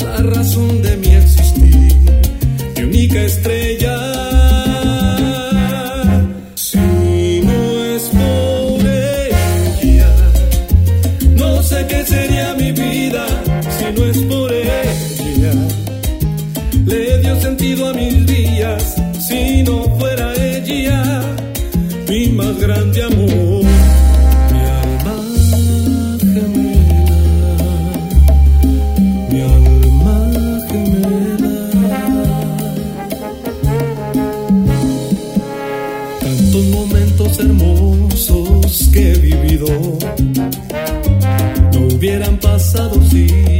la 0.00 0.16
razón 0.34 0.82
de 0.82 0.96
mi 0.96 1.14
existir, 1.14 1.94
mi 2.76 2.82
única 2.82 3.22
estrella. 3.22 3.96
Si 6.56 7.42
no 7.44 7.84
es 7.94 8.02
por 8.18 8.80
ella, 8.88 10.16
no 11.36 11.62
sé 11.62 11.86
qué 11.88 12.04
sería 12.04 12.54
mi 12.54 12.72
vida 12.72 13.24
si 13.78 13.84
no 13.96 14.04
es 14.04 14.18
por 14.18 14.52
ella. 14.52 14.82
Le 16.86 17.18
dio 17.18 17.40
sentido 17.40 17.88
a 17.88 17.92
mis 17.92 17.99
grande 22.80 23.02
amor. 23.02 23.64
Mi 24.52 24.60
alma 24.80 25.16
gemela, 26.18 27.72
mi 29.30 29.40
alma 29.40 30.16
gemela. 30.68 31.54
Tantos 36.20 36.64
momentos 36.66 37.38
hermosos 37.38 38.90
que 38.92 39.12
he 39.12 39.18
vivido 39.18 39.66
no 41.72 41.80
hubieran 41.94 42.38
pasado 42.38 43.00
si 43.10 43.59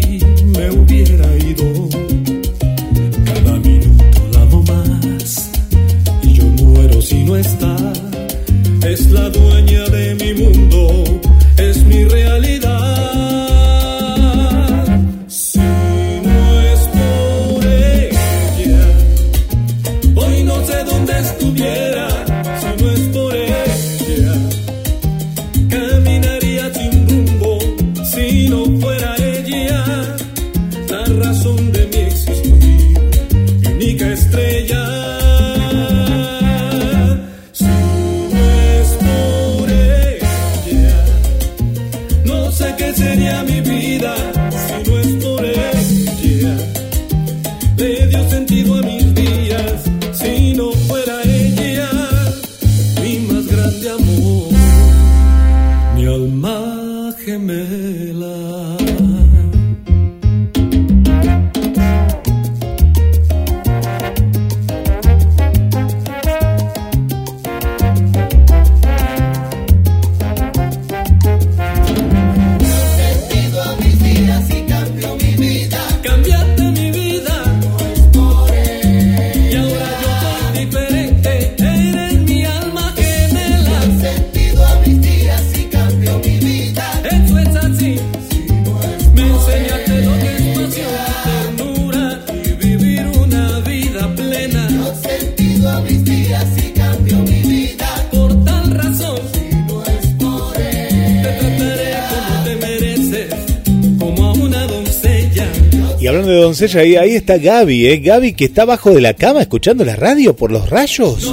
ahí, 106.63 107.15
está 107.15 107.39
Gaby, 107.39 107.87
¿eh? 107.87 107.99
Gaby 108.01 108.35
que 108.35 108.45
está 108.45 108.63
abajo 108.63 108.91
de 108.93 109.01
la 109.01 109.15
cama 109.15 109.41
escuchando 109.41 109.83
la 109.85 109.97
radio 109.97 110.37
por 110.37 110.53
los 110.53 110.69
rayos. 110.69 111.33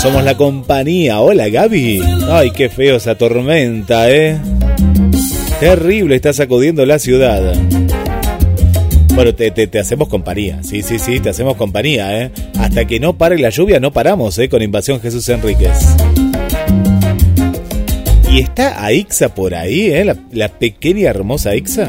Somos 0.00 0.22
la 0.24 0.36
compañía. 0.36 1.20
Hola 1.20 1.48
Gaby. 1.48 2.00
Ay, 2.30 2.50
qué 2.52 2.68
feo 2.68 2.96
esa 2.96 3.16
tormenta, 3.16 4.10
¿eh? 4.10 4.38
Terrible, 5.60 6.16
está 6.16 6.32
sacudiendo 6.32 6.86
la 6.86 6.98
ciudad. 7.00 7.54
Bueno, 9.14 9.34
te, 9.34 9.50
te- 9.50 9.66
te 9.66 9.78
hacemos 9.78 10.08
compañía. 10.08 10.60
Sí, 10.62 10.82
sí, 10.82 10.98
sí, 10.98 11.18
te 11.20 11.30
hacemos 11.30 11.56
compañía, 11.56 12.22
¿eh? 12.22 12.30
Hasta 12.58 12.84
que 12.84 12.98
no 13.00 13.18
pare 13.18 13.38
la 13.38 13.50
lluvia, 13.50 13.78
no 13.80 13.92
paramos, 13.92 14.38
¿eh? 14.38 14.48
Con 14.48 14.62
Invasión 14.62 15.00
Jesús 15.00 15.28
Enríquez. 15.28 15.78
Y 18.30 18.40
está 18.40 18.84
Aixa 18.84 19.34
por 19.34 19.54
ahí, 19.54 19.86
¿eh? 19.90 20.04
La, 20.04 20.16
la 20.32 20.48
pequeña 20.48 21.10
hermosa 21.10 21.50
Aixa. 21.50 21.88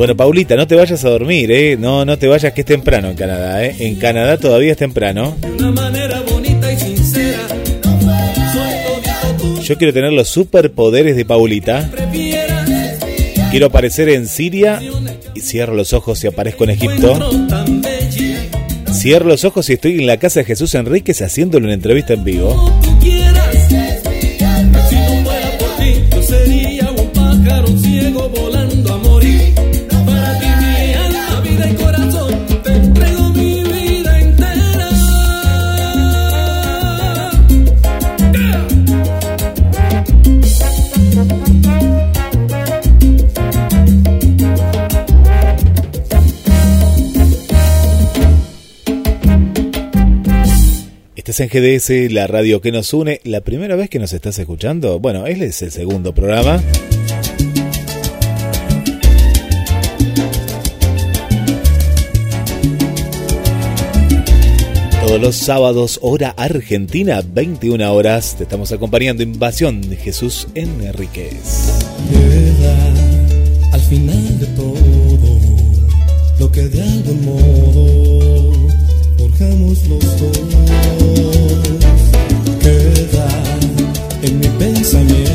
Bueno, 0.00 0.16
Paulita, 0.16 0.56
no 0.56 0.66
te 0.66 0.76
vayas 0.76 1.04
a 1.04 1.10
dormir, 1.10 1.52
¿eh? 1.52 1.76
No, 1.78 2.06
no 2.06 2.16
te 2.16 2.26
vayas 2.26 2.54
que 2.54 2.62
es 2.62 2.66
temprano 2.66 3.10
en 3.10 3.16
Canadá, 3.16 3.62
¿eh? 3.66 3.76
En 3.80 3.96
Canadá 3.96 4.38
todavía 4.38 4.72
es 4.72 4.78
temprano. 4.78 5.36
Yo 9.62 9.76
quiero 9.76 9.92
tener 9.92 10.10
los 10.14 10.28
superpoderes 10.28 11.16
de 11.16 11.26
Paulita. 11.26 11.90
Quiero 13.50 13.66
aparecer 13.66 14.08
en 14.08 14.26
Siria 14.26 14.80
y 15.34 15.40
cierro 15.42 15.74
los 15.74 15.92
ojos 15.92 16.24
y 16.24 16.28
aparezco 16.28 16.64
en 16.64 16.70
Egipto. 16.70 17.18
Cierro 18.94 19.26
los 19.26 19.44
ojos 19.44 19.68
y 19.68 19.74
estoy 19.74 19.98
en 19.98 20.06
la 20.06 20.16
casa 20.16 20.40
de 20.40 20.46
Jesús 20.46 20.74
Enríquez 20.76 21.20
haciéndole 21.20 21.66
una 21.66 21.74
entrevista 21.74 22.14
en 22.14 22.24
vivo. 22.24 22.74
En 51.40 51.48
GDS, 51.48 52.12
la 52.12 52.26
radio 52.26 52.60
que 52.60 52.70
nos 52.70 52.92
une. 52.92 53.22
La 53.24 53.40
primera 53.40 53.74
vez 53.74 53.88
que 53.88 53.98
nos 53.98 54.12
estás 54.12 54.38
escuchando, 54.38 55.00
bueno, 55.00 55.26
él 55.26 55.40
es 55.40 55.62
el 55.62 55.70
segundo 55.70 56.12
programa. 56.12 56.60
Todos 65.00 65.18
los 65.18 65.34
sábados, 65.34 65.98
hora 66.02 66.34
argentina, 66.36 67.22
21 67.26 67.90
horas, 67.90 68.36
te 68.36 68.42
estamos 68.42 68.70
acompañando 68.72 69.22
Invasión 69.22 69.80
de 69.80 69.96
Jesús 69.96 70.46
Enríquez. 70.54 71.72
Al 73.72 73.80
final 73.80 74.19
Сами. 84.90 85.29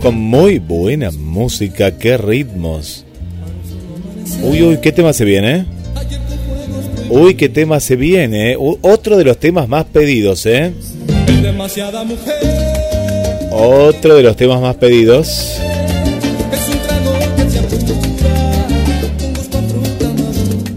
con 0.00 0.14
muy 0.14 0.58
buena 0.58 1.10
música, 1.10 1.96
qué 1.96 2.16
ritmos. 2.16 3.04
Uy, 4.42 4.62
uy, 4.62 4.78
qué 4.80 4.92
tema 4.92 5.12
se 5.12 5.24
viene. 5.24 5.56
¿eh? 5.56 5.64
Uy, 7.10 7.34
qué 7.34 7.48
tema 7.48 7.80
se 7.80 7.96
viene. 7.96 8.52
¿eh? 8.52 8.56
Otro 8.58 9.16
de 9.16 9.24
los 9.24 9.38
temas 9.38 9.68
más 9.68 9.84
pedidos, 9.84 10.46
¿eh? 10.46 10.72
Otro 13.52 14.16
de 14.16 14.22
los 14.22 14.36
temas 14.36 14.60
más 14.60 14.76
pedidos. 14.76 15.60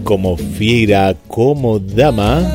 Como 0.02 0.36
fiera, 0.36 1.16
como 1.28 1.78
dama. 1.78 2.54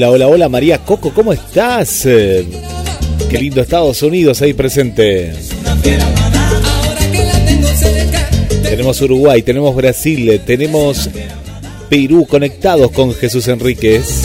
Hola, 0.00 0.12
hola, 0.12 0.28
hola, 0.28 0.48
María 0.48 0.78
Coco, 0.78 1.12
¿cómo 1.12 1.30
estás? 1.30 2.06
Eh, 2.06 2.46
Qué 3.28 3.36
lindo 3.36 3.60
Estados 3.60 4.02
Unidos 4.02 4.40
ahí 4.40 4.54
presente. 4.54 5.34
Tenemos 8.62 8.98
Uruguay, 9.02 9.42
tenemos 9.42 9.76
Brasil, 9.76 10.40
tenemos 10.46 11.10
Perú 11.90 12.26
conectados 12.26 12.90
con 12.92 13.12
Jesús 13.12 13.46
Enríquez. 13.48 14.22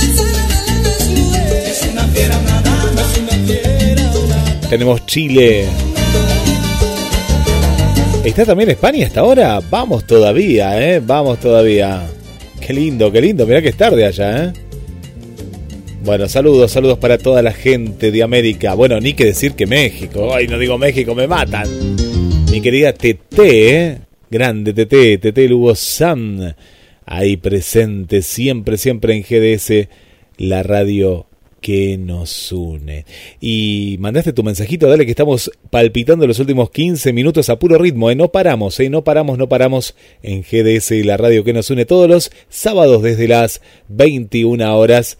Tenemos 4.69 5.05
Chile. 5.05 5.65
¿Está 8.23 8.45
también 8.45 8.69
España 8.69 9.07
hasta 9.07 9.19
ahora? 9.19 9.59
Vamos 9.69 10.07
todavía, 10.07 10.81
¿eh? 10.81 11.01
Vamos 11.05 11.37
todavía. 11.41 12.07
Qué 12.61 12.71
lindo, 12.71 13.11
qué 13.11 13.19
lindo. 13.19 13.45
Mirá 13.45 13.61
que 13.61 13.67
es 13.67 13.77
tarde 13.77 14.05
allá, 14.05 14.45
¿eh? 14.45 14.64
Bueno, 16.05 16.29
saludos, 16.29 16.71
saludos 16.71 16.99
para 16.99 17.17
toda 17.17 17.41
la 17.41 17.51
gente 17.51 18.11
de 18.11 18.21
América. 18.21 18.75
Bueno, 18.75 18.99
ni 18.99 19.13
que 19.13 19.25
decir 19.25 19.53
que 19.53 19.65
México. 19.65 20.35
Ay, 20.35 20.47
no 20.47 20.59
digo 20.59 20.77
México, 20.77 21.15
me 21.15 21.25
matan. 21.25 21.67
Mi 22.51 22.61
querida 22.61 22.93
Tete, 22.93 24.01
grande 24.29 24.71
Tete, 24.71 25.17
Tete 25.17 25.49
Lugo 25.49 25.73
Sam, 25.73 26.53
ahí 27.07 27.37
presente 27.37 28.21
siempre, 28.21 28.77
siempre 28.77 29.15
en 29.15 29.23
GDS, 29.23 29.89
la 30.37 30.61
radio 30.61 31.25
que 31.59 31.97
nos 31.97 32.51
une. 32.51 33.03
Y 33.41 33.97
mandaste 33.99 34.31
tu 34.31 34.43
mensajito, 34.43 34.87
dale 34.87 35.05
que 35.05 35.11
estamos 35.11 35.49
palpitando 35.71 36.27
los 36.27 36.37
últimos 36.37 36.69
15 36.69 37.13
minutos 37.13 37.49
a 37.49 37.57
puro 37.57 37.79
ritmo, 37.79 38.11
¿eh? 38.11 38.15
no 38.15 38.27
paramos, 38.27 38.79
¿eh? 38.79 38.91
no 38.91 39.03
paramos, 39.03 39.39
no 39.39 39.49
paramos 39.49 39.95
en 40.21 40.43
GDS, 40.43 41.03
la 41.03 41.17
radio 41.17 41.43
que 41.43 41.53
nos 41.53 41.71
une 41.71 41.85
todos 41.85 42.07
los 42.07 42.31
sábados 42.47 43.01
desde 43.01 43.27
las 43.27 43.63
21 43.87 44.77
horas 44.77 45.17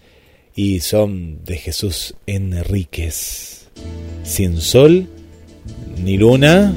y 0.56 0.80
son 0.80 1.44
de 1.44 1.58
Jesús 1.58 2.16
Enríquez. 2.26 3.68
Sin 4.24 4.62
sol 4.62 5.08
ni 6.04 6.18
luna. 6.18 6.74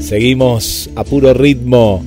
Seguimos 0.00 0.88
a 0.94 1.04
puro 1.04 1.34
ritmo. 1.34 2.04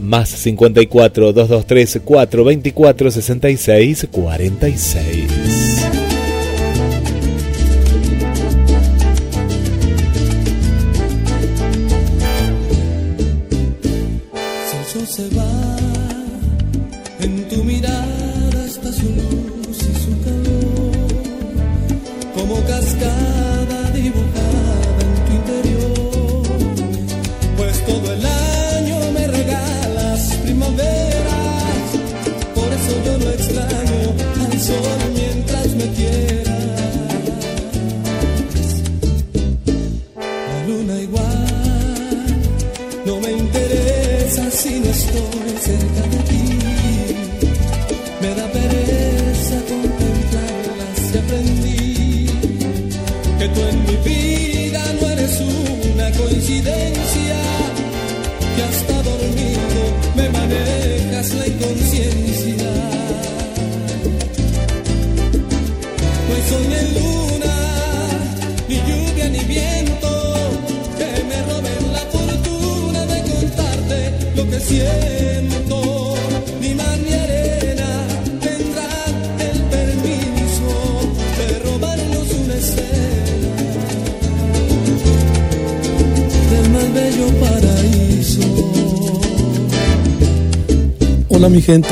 Más 0.00 0.28
54 0.28 1.32
223 1.32 2.00
424 2.04 3.10
66 3.10 4.06
46. 4.10 5.65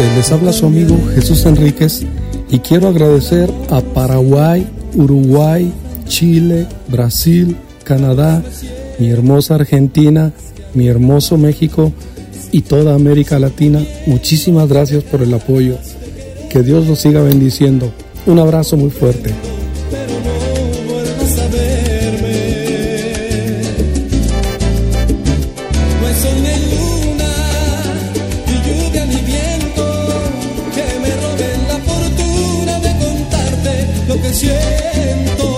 Les 0.02 0.32
habla 0.32 0.52
su 0.52 0.66
amigo 0.66 0.96
Jesús 1.14 1.46
Enríquez 1.46 2.02
y 2.50 2.58
quiero 2.58 2.88
agradecer 2.88 3.50
a 3.70 3.80
Paraguay, 3.80 4.66
Uruguay, 4.94 5.72
Chile, 6.08 6.66
Brasil, 6.88 7.56
Canadá, 7.84 8.42
mi 8.98 9.10
hermosa 9.10 9.54
Argentina, 9.54 10.32
mi 10.74 10.88
hermoso 10.88 11.36
México 11.36 11.92
y 12.50 12.62
toda 12.62 12.94
América 12.94 13.38
Latina. 13.38 13.84
Muchísimas 14.06 14.68
gracias 14.68 15.04
por 15.04 15.22
el 15.22 15.32
apoyo. 15.32 15.76
Que 16.50 16.62
Dios 16.62 16.86
los 16.86 17.00
siga 17.00 17.22
bendiciendo. 17.22 17.92
Un 18.26 18.38
abrazo 18.38 18.76
muy 18.76 18.90
fuerte. 18.90 19.30
No 26.00 27.03
que 34.24 34.32
siento. 34.32 35.53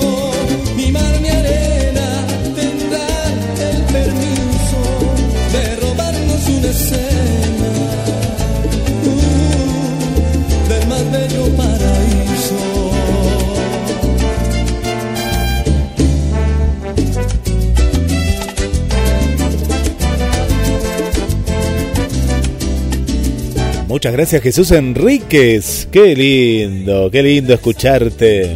Muchas 24.07 24.19
gracias 24.19 24.43
Jesús 24.43 24.71
Enríquez. 24.71 25.89
Qué 25.91 26.15
lindo, 26.15 27.11
qué 27.11 27.25
lindo 27.25 27.53
escucharte. 27.55 28.55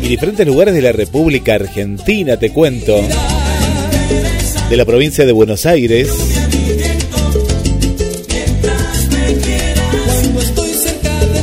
Y 0.00 0.06
diferentes 0.06 0.46
lugares 0.46 0.72
de 0.72 0.80
la 0.80 0.92
República 0.92 1.56
Argentina, 1.56 2.36
te 2.36 2.50
cuento. 2.50 3.02
De 4.70 4.76
la 4.76 4.84
provincia 4.84 5.26
de 5.26 5.32
Buenos 5.32 5.66
Aires. 5.66 6.08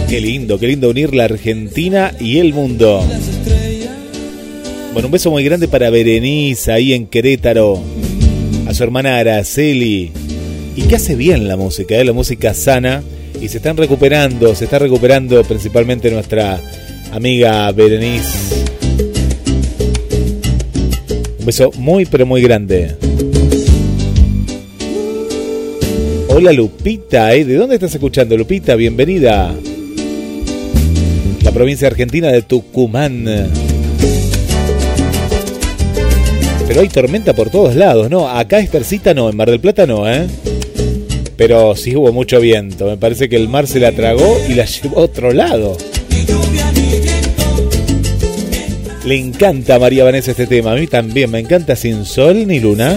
Qué 0.07 0.21
lindo, 0.21 0.57
qué 0.57 0.67
lindo 0.67 0.89
unir 0.89 1.13
la 1.13 1.25
Argentina 1.25 2.13
y 2.17 2.37
el 2.37 2.53
mundo. 2.53 3.05
Bueno, 4.93 5.09
un 5.09 5.11
beso 5.11 5.31
muy 5.31 5.43
grande 5.43 5.67
para 5.67 5.89
Berenice 5.89 6.71
ahí 6.71 6.93
en 6.93 7.07
Querétaro. 7.07 8.00
Hermana 8.83 9.17
Araceli. 9.17 10.11
Y 10.75 10.81
que 10.83 10.95
hace 10.95 11.15
bien 11.15 11.47
la 11.47 11.57
música, 11.57 11.95
¿eh? 11.95 12.05
la 12.05 12.13
música 12.13 12.53
sana. 12.53 13.03
Y 13.41 13.47
se 13.47 13.57
están 13.57 13.77
recuperando, 13.77 14.53
se 14.55 14.65
está 14.65 14.79
recuperando 14.79 15.43
principalmente 15.43 16.11
nuestra 16.11 16.59
amiga 17.11 17.71
Berenice. 17.71 18.65
Un 21.39 21.45
beso 21.45 21.71
muy, 21.77 22.05
pero 22.05 22.25
muy 22.25 22.41
grande. 22.41 22.95
Hola 26.29 26.53
Lupita, 26.53 27.33
¿eh? 27.33 27.43
¿de 27.43 27.55
dónde 27.55 27.75
estás 27.75 27.93
escuchando 27.93 28.37
Lupita? 28.37 28.75
Bienvenida. 28.75 29.53
La 31.43 31.51
provincia 31.51 31.87
argentina 31.87 32.29
de 32.31 32.41
Tucumán. 32.43 33.27
Pero 36.71 36.83
hay 36.83 36.87
tormenta 36.87 37.33
por 37.33 37.49
todos 37.49 37.75
lados, 37.75 38.09
¿no? 38.09 38.29
Acá 38.29 38.59
Estercita 38.59 39.13
no, 39.13 39.29
en 39.29 39.35
Mar 39.35 39.49
del 39.49 39.59
Plata 39.59 39.85
no, 39.85 40.09
¿eh? 40.09 40.25
Pero 41.35 41.75
sí 41.75 41.97
hubo 41.97 42.13
mucho 42.13 42.39
viento. 42.39 42.85
Me 42.85 42.95
parece 42.95 43.27
que 43.27 43.35
el 43.35 43.49
mar 43.49 43.67
se 43.67 43.81
la 43.81 43.91
tragó 43.91 44.37
y 44.47 44.53
la 44.53 44.63
llevó 44.81 44.99
a 44.99 45.01
otro 45.01 45.33
lado. 45.33 45.75
Le 49.03 49.17
encanta 49.17 49.75
a 49.75 49.79
María 49.79 50.05
Vanessa 50.05 50.31
este 50.31 50.47
tema. 50.47 50.71
A 50.71 50.75
mí 50.75 50.87
también 50.87 51.29
me 51.29 51.39
encanta 51.39 51.75
sin 51.75 52.05
sol 52.05 52.47
ni 52.47 52.61
luna. 52.61 52.95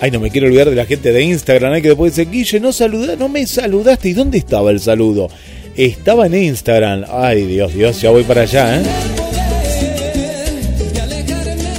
Ay, 0.00 0.10
no 0.10 0.18
me 0.18 0.30
quiero 0.30 0.46
olvidar 0.46 0.70
de 0.70 0.76
la 0.76 0.86
gente 0.86 1.12
de 1.12 1.22
Instagram, 1.22 1.74
¿eh? 1.74 1.82
que 1.82 1.88
después 1.88 2.16
dice, 2.16 2.30
Guille, 2.30 2.58
no 2.58 2.72
saluda, 2.72 3.16
no 3.16 3.28
me 3.28 3.46
saludaste. 3.46 4.08
¿Y 4.08 4.12
dónde 4.14 4.38
estaba 4.38 4.70
el 4.70 4.80
saludo? 4.80 5.28
Estaba 5.76 6.26
en 6.26 6.34
Instagram. 6.34 7.04
Ay, 7.10 7.44
Dios, 7.44 7.74
Dios, 7.74 8.00
ya 8.00 8.10
voy 8.10 8.24
para 8.24 8.42
allá, 8.42 8.80
¿eh? 8.80 8.82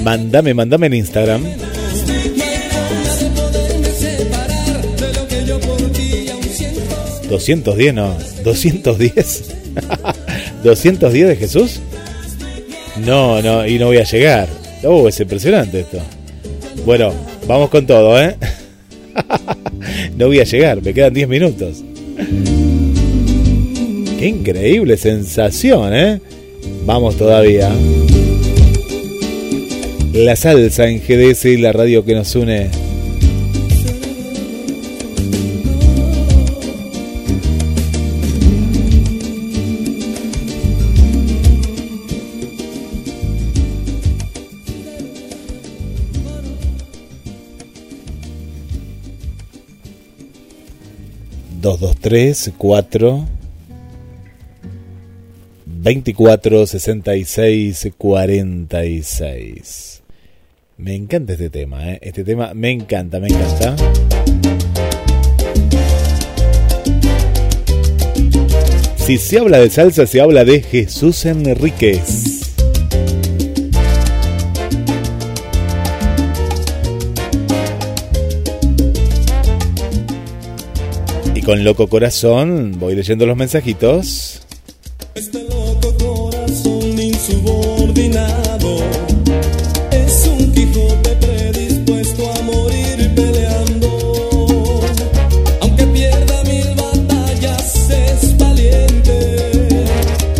Mandame, 0.04 0.54
mandame 0.54 0.88
en 0.88 0.94
Instagram. 0.96 1.44
210 7.32 7.94
no, 7.94 8.16
210. 8.44 9.44
210 10.64 11.28
de 11.28 11.36
Jesús. 11.36 11.80
No, 13.06 13.42
no, 13.42 13.66
y 13.66 13.80
no 13.80 13.88
voy 13.88 13.98
a 13.98 14.04
llegar. 14.04 14.48
Oh, 14.84 15.08
es 15.08 15.20
impresionante 15.20 15.80
esto. 15.80 16.00
Bueno, 16.86 17.14
vamos 17.48 17.70
con 17.70 17.86
todo, 17.86 18.22
¿eh? 18.22 18.36
no 20.18 20.28
voy 20.28 20.40
a 20.40 20.44
llegar, 20.44 20.82
me 20.82 20.94
quedan 20.94 21.14
10 21.14 21.28
minutos. 21.28 21.84
Qué 24.20 24.28
increíble 24.28 24.98
sensación, 24.98 25.96
¿eh? 25.96 26.22
Vamos 26.86 27.18
todavía. 27.18 27.72
La 30.14 30.36
salsa 30.36 30.88
en 30.88 31.00
GDS 31.00 31.46
y 31.46 31.58
la 31.58 31.72
radio 31.72 32.04
que 32.04 32.16
nos 32.16 32.36
une. 32.36 32.70
Dos, 51.72 51.80
dos, 51.80 51.96
tres, 51.96 52.52
cuatro. 52.58 53.26
24 55.66 56.68
66 56.68 57.92
46. 57.98 60.04
Me 60.76 60.96
encanta 60.96 61.32
este 61.32 61.50
tema, 61.50 61.94
¿eh? 61.94 62.00
Este 62.02 62.26
tema 62.26 62.54
me 62.54 62.72
encanta, 62.72 63.22
me 63.22 63.30
encanta. 63.30 63.78
Si 68.98 69.18
se 69.18 69.40
habla 69.40 69.60
de 69.60 69.70
salsa, 69.70 70.06
se 70.06 70.20
habla 70.20 70.44
de 70.44 70.62
Jesús 70.62 71.26
Enríquez. 71.26 72.31
Y 81.42 81.44
con 81.44 81.64
loco 81.64 81.88
corazón 81.88 82.76
voy 82.80 82.94
leyendo 82.96 83.26
los 83.26 83.36
mensajitos. 83.36 84.42
Este 85.16 85.42
loco 85.44 85.92
corazón 85.98 87.00
insubordinado 87.00 88.78
es 89.92 90.28
un 90.28 90.52
Quijote 90.52 91.16
predispuesto 91.16 92.32
a 92.32 92.42
morir 92.44 93.12
peleando. 93.16 94.82
Aunque 95.62 95.88
pierda 95.88 96.44
mil 96.44 96.76
batallas, 96.76 97.90
es 97.90 98.38
valiente, 98.38 99.52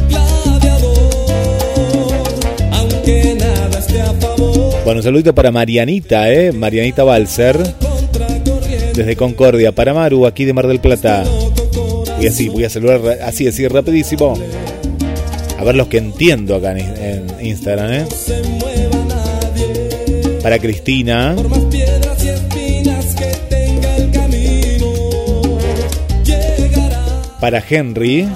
gladiador. 0.08 1.14
Aunque 2.74 3.36
nada 3.40 3.80
esté 3.80 4.02
a 4.02 4.14
favor, 4.14 4.84
Bueno, 4.86 5.00
un 5.00 5.04
saludito 5.04 5.34
para 5.34 5.52
Marianita, 5.52 6.32
¿eh? 6.32 6.52
Marianita 6.52 7.04
Balser. 7.04 7.58
Desde 8.94 9.16
Concordia, 9.16 9.72
para 9.72 9.94
Maru, 9.94 10.26
aquí 10.26 10.46
de 10.46 10.54
Mar 10.54 10.68
del 10.68 10.80
Plata. 10.80 11.24
Y 12.20 12.28
así, 12.28 12.50
voy 12.50 12.66
a 12.66 12.70
saludar 12.70 13.20
así, 13.24 13.48
así, 13.48 13.68
rapidísimo. 13.68 14.34
A 15.58 15.64
ver 15.64 15.76
los 15.76 15.88
que 15.88 15.98
entiendo 15.98 16.56
acá 16.56 16.72
en, 16.72 16.80
en 16.80 17.46
Instagram, 17.46 17.92
¿eh? 17.94 18.06
Para 20.42 20.60
Cristina. 20.60 21.36
Para 27.40 27.64
Henry. 27.68 28.28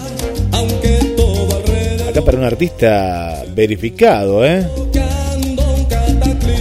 Acá 2.09 2.21
para 2.23 2.37
un 2.37 2.43
artista 2.43 3.43
verificado, 3.55 4.45
¿eh? 4.45 4.65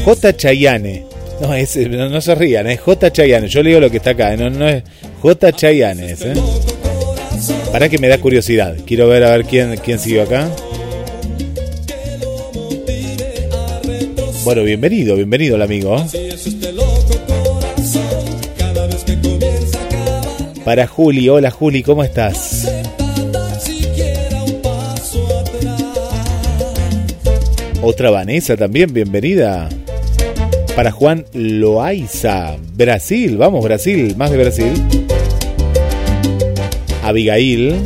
J. 0.05 0.37
Chayane. 0.37 1.14
No, 1.41 1.55
es, 1.55 1.77
no, 1.77 2.09
no 2.09 2.21
se 2.21 2.35
rían, 2.35 2.67
es 2.67 2.81
J. 2.81 3.13
Chayane. 3.13 3.49
Yo 3.49 3.63
leo 3.63 3.81
lo 3.81 3.91
que 3.91 3.99
está 3.99 4.11
acá, 4.11 4.37
no, 4.37 4.51
no 4.51 4.69
es 4.69 4.83
J. 5.21 5.53
Chayane. 5.53 6.13
es, 6.13 6.23
¿eh? 6.23 6.35
Para 7.73 7.89
que 7.89 7.99
me 7.99 8.09
da 8.09 8.19
curiosidad. 8.19 8.77
Quiero 8.87 9.09
ver 9.09 9.25
a 9.25 9.31
ver 9.33 9.45
quién, 9.45 9.77
quién 9.79 9.99
siguió 9.99 10.23
acá. 10.23 10.49
Bueno, 14.45 14.63
bienvenido, 14.63 15.17
bienvenido 15.17 15.57
el 15.57 15.63
amigo. 15.63 16.05
Para 20.65 20.87
Juli, 20.87 21.29
hola 21.29 21.51
Juli, 21.51 21.83
¿cómo 21.83 22.05
estás? 22.05 22.71
Otra 27.83 28.11
Vanessa 28.11 28.57
también, 28.57 28.93
bienvenida. 28.93 29.69
Para 30.77 30.91
Juan 30.91 31.25
Loaiza, 31.33 32.57
Brasil, 32.75 33.37
vamos 33.37 33.63
Brasil, 33.63 34.17
más 34.17 34.33
de 34.33 34.37
Brasil. 34.37 34.73
Abigail. 37.05 37.77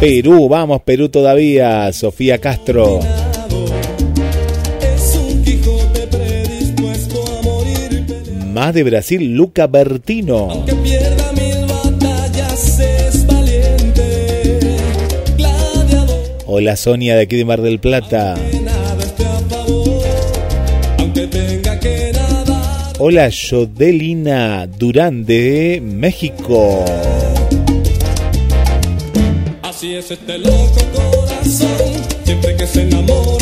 Perú, 0.00 0.48
vamos 0.48 0.82
Perú 0.82 1.08
todavía. 1.10 1.92
Sofía 1.92 2.38
Castro. 2.38 2.98
Más 8.52 8.74
de 8.74 8.82
Brasil, 8.82 9.32
Luca 9.36 9.68
Bertino. 9.68 10.64
Hola 16.52 16.74
Sonia 16.74 17.14
de 17.14 17.22
aquí 17.22 17.36
de 17.36 17.44
Mar 17.44 17.62
del 17.62 17.78
Plata. 17.78 18.34
Hola 22.98 23.28
Yodelina 23.28 24.66
Durán 24.66 25.24
de 25.24 25.80
México. 25.80 26.84
así 29.62 29.94
es 29.94 30.10
este 30.10 30.38
loco 30.38 30.80
corazón. 30.92 31.68
Siempre 32.24 32.56
que 32.56 32.66
se 32.66 32.82
enamora 32.82 33.39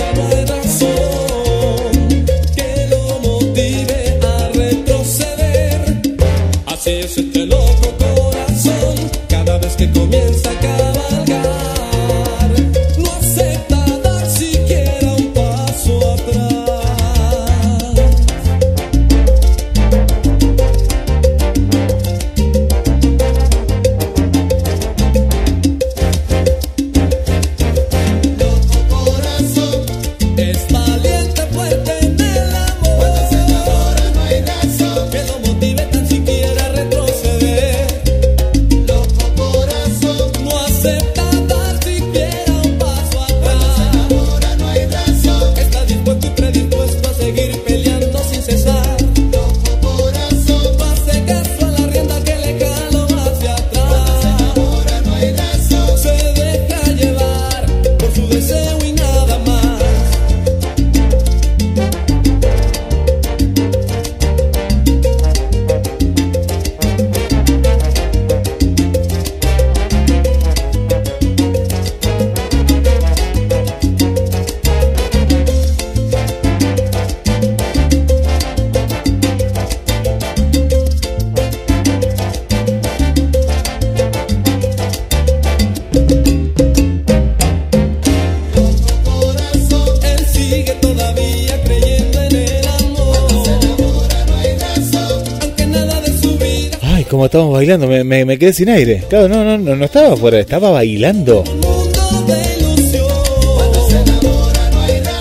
estábamos 97.28 97.54
bailando, 97.54 97.86
me, 97.86 98.04
me, 98.04 98.38
quedé 98.38 98.52
sin 98.52 98.68
aire. 98.68 99.04
Claro, 99.08 99.28
no, 99.28 99.44
no, 99.44 99.58
no, 99.58 99.76
no 99.76 99.84
estaba 99.84 100.14
afuera, 100.14 100.40
estaba 100.40 100.70
bailando. 100.70 101.44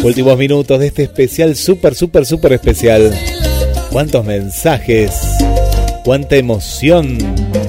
Últimos 0.04 0.38
minutos 0.38 0.80
de 0.80 0.88
este 0.88 1.04
especial, 1.04 1.56
súper, 1.56 1.94
súper, 1.96 2.26
súper 2.26 2.54
especial. 2.54 3.14
Cuántos 3.92 4.26
mensajes, 4.26 5.12
cuánta 6.06 6.38
emoción. 6.38 7.18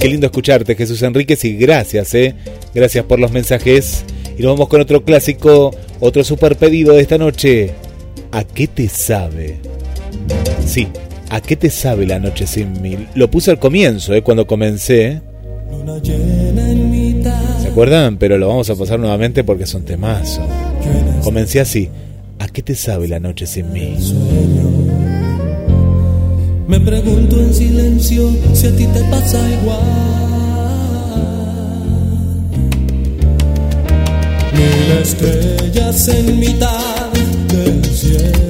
Qué 0.01 0.09
lindo 0.09 0.27
escucharte, 0.27 0.77
Jesús 0.77 1.03
Enríquez, 1.03 1.45
y 1.45 1.57
gracias, 1.57 2.15
¿eh? 2.15 2.35
Gracias 2.75 3.05
por 3.05 3.19
los 3.19 3.33
mensajes. 3.33 4.05
Y 4.39 4.43
nos 4.43 4.53
vamos 4.53 4.69
con 4.69 4.81
otro 4.81 5.05
clásico, 5.05 5.75
otro 5.99 6.23
super 6.23 6.57
pedido 6.57 6.95
de 6.95 7.03
esta 7.03 7.19
noche. 7.19 7.73
¿A 8.31 8.45
qué 8.45 8.69
te 8.69 8.89
sabe? 8.89 9.57
Sí, 10.65 10.87
¿A 11.31 11.43
qué 11.43 11.57
te 11.57 11.69
sabe 11.69 12.07
la 12.07 12.19
noche 12.19 12.47
sin 12.47 12.81
mil? 12.81 13.07
Lo 13.15 13.31
puse 13.31 13.51
al 13.51 13.59
comienzo, 13.59 14.15
eh, 14.15 14.23
cuando 14.23 14.47
comencé. 14.47 15.21
¿Se 17.61 17.69
acuerdan? 17.69 18.17
Pero 18.17 18.39
lo 18.39 18.49
vamos 18.49 18.71
a 18.71 18.77
pasar 18.77 18.99
nuevamente 18.99 19.45
porque 19.45 19.67
son 19.67 19.83
temazos. 19.85 20.45
Comencé 21.23 21.61
así. 21.61 21.91
¿A 22.39 22.49
qué 22.49 22.63
te 22.63 22.75
sabe 22.75 23.09
la 23.09 23.21
noche 23.21 23.47
sin 23.47 23.73
mí? 23.73 23.95
Me 26.67 26.81
pregunto 26.81 27.39
en 27.41 27.55
silencio 27.55 28.31
si 28.55 28.67
a 28.69 28.77
ti 28.77 28.87
te 28.87 29.01
pasa 29.05 29.39
igual. 29.61 29.81
Mil 34.55 34.99
estrellas 35.03 36.09
en 36.09 36.39
mitad 36.41 37.13
del 37.49 37.85
cielo. 37.85 38.48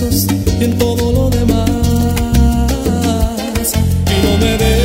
y 0.00 0.64
en 0.64 0.78
todo 0.78 1.12
lo 1.12 1.28
demás. 1.28 1.68
Y 4.06 4.26
no 4.26 4.38
me 4.38 4.56
des 4.56 4.81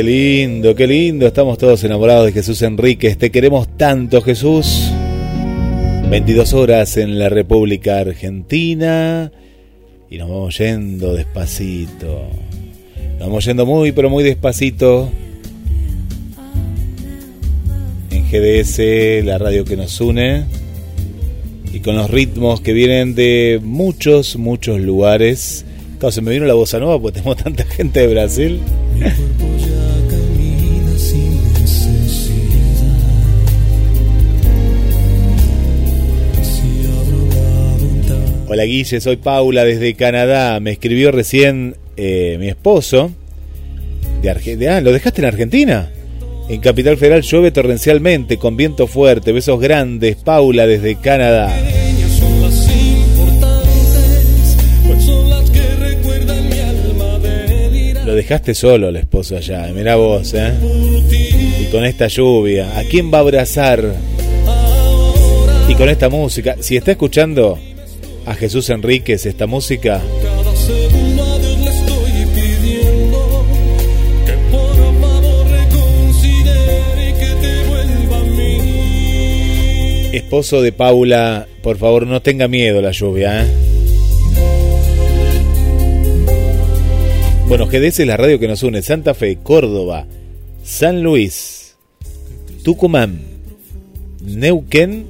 qué 0.00 0.04
lindo, 0.04 0.74
qué 0.74 0.86
lindo. 0.86 1.26
Estamos 1.26 1.58
todos 1.58 1.84
enamorados 1.84 2.24
de 2.24 2.32
Jesús 2.32 2.62
Enríquez. 2.62 3.18
Te 3.18 3.30
queremos 3.30 3.68
tanto, 3.76 4.22
Jesús. 4.22 4.90
22 6.08 6.54
horas 6.54 6.96
en 6.96 7.18
la 7.18 7.28
República 7.28 7.98
Argentina. 7.98 9.30
Y 10.08 10.16
nos 10.16 10.30
vamos 10.30 10.56
yendo 10.56 11.12
despacito. 11.12 12.22
Nos 13.18 13.28
vamos 13.28 13.44
yendo 13.44 13.66
muy, 13.66 13.92
pero 13.92 14.08
muy 14.08 14.24
despacito. 14.24 15.10
En 18.10 18.24
GDS, 18.24 19.22
la 19.22 19.36
radio 19.36 19.66
que 19.66 19.76
nos 19.76 20.00
une. 20.00 20.46
Y 21.74 21.80
con 21.80 21.96
los 21.96 22.08
ritmos 22.08 22.62
que 22.62 22.72
vienen 22.72 23.14
de 23.14 23.60
muchos, 23.62 24.36
muchos 24.36 24.80
lugares. 24.80 25.66
Claro, 25.98 26.10
se 26.10 26.22
me 26.22 26.30
vino 26.30 26.46
la 26.46 26.54
bossa 26.54 26.78
nueva 26.78 26.98
porque 26.98 27.20
tenemos 27.20 27.36
tanta 27.44 27.66
gente 27.66 28.00
de 28.00 28.06
Brasil. 28.06 28.60
Hola 38.52 38.64
Guille, 38.64 39.00
soy 39.00 39.14
Paula 39.14 39.64
desde 39.64 39.94
Canadá. 39.94 40.58
Me 40.58 40.72
escribió 40.72 41.12
recién 41.12 41.76
eh, 41.96 42.36
mi 42.40 42.48
esposo. 42.48 43.12
De 44.22 44.28
Argentina. 44.28 44.78
Ah, 44.78 44.80
¿lo 44.80 44.92
dejaste 44.92 45.20
en 45.20 45.28
Argentina? 45.28 45.88
En 46.48 46.60
Capital 46.60 46.96
Federal 46.96 47.22
llueve 47.22 47.52
torrencialmente 47.52 48.38
con 48.38 48.56
viento 48.56 48.88
fuerte. 48.88 49.30
Besos 49.30 49.60
grandes, 49.60 50.16
Paula 50.16 50.66
desde 50.66 50.96
Canadá. 50.96 51.56
Lo 58.04 58.14
dejaste 58.16 58.54
solo 58.54 58.88
el 58.88 58.96
esposo 58.96 59.36
allá, 59.36 59.68
mirá 59.72 59.94
vos, 59.94 60.34
¿eh? 60.34 60.52
Y 61.60 61.70
con 61.70 61.84
esta 61.84 62.08
lluvia, 62.08 62.76
¿a 62.76 62.82
quién 62.82 63.12
va 63.14 63.18
a 63.18 63.20
abrazar? 63.20 63.94
Y 65.68 65.74
con 65.76 65.88
esta 65.88 66.08
música, 66.08 66.56
si 66.58 66.76
está 66.76 66.90
escuchando 66.90 67.56
a 68.26 68.34
Jesús 68.34 68.70
Enríquez 68.70 69.26
esta 69.26 69.46
música, 69.46 70.02
esposo 80.12 80.62
de 80.62 80.72
Paula, 80.72 81.48
por 81.62 81.76
favor 81.76 82.06
no 82.06 82.22
tenga 82.22 82.46
miedo 82.46 82.80
la 82.80 82.92
lluvia, 82.92 83.42
¿eh? 83.42 83.46
Bueno, 87.48 87.66
GDS 87.66 87.98
es 87.98 88.06
la 88.06 88.16
radio 88.16 88.38
que 88.38 88.46
nos 88.46 88.62
une 88.62 88.80
Santa 88.80 89.12
Fe, 89.12 89.38
Córdoba, 89.42 90.06
San 90.62 91.02
Luis, 91.02 91.74
Tucumán, 92.62 93.22
Neuquén, 94.24 95.04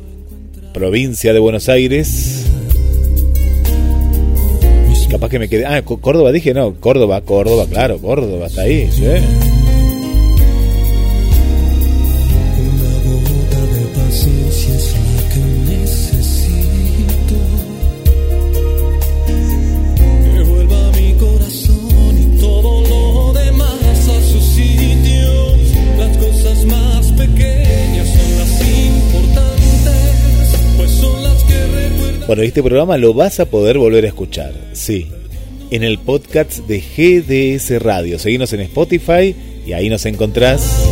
provincia 0.72 1.34
de 1.34 1.38
Buenos 1.38 1.68
Aires. 1.68 2.39
Capaz 5.20 5.32
que 5.32 5.38
me 5.38 5.50
quedé. 5.50 5.66
Ah, 5.66 5.82
Córdoba 5.82 6.32
dije, 6.32 6.54
no, 6.54 6.72
Córdoba, 6.80 7.20
Córdoba, 7.20 7.66
claro, 7.70 7.98
Córdoba, 7.98 8.46
está 8.46 8.62
ahí, 8.62 8.88
¿sí? 8.90 9.49
Bueno, 32.30 32.44
este 32.44 32.62
programa 32.62 32.96
lo 32.96 33.12
vas 33.12 33.40
a 33.40 33.46
poder 33.46 33.76
volver 33.76 34.04
a 34.04 34.06
escuchar, 34.06 34.52
sí, 34.72 35.08
en 35.72 35.82
el 35.82 35.98
podcast 35.98 36.58
de 36.58 36.78
GDS 36.78 37.82
Radio. 37.82 38.20
Seguimos 38.20 38.52
en 38.52 38.60
Spotify 38.60 39.34
y 39.66 39.72
ahí 39.72 39.88
nos 39.88 40.06
encontrás. 40.06 40.86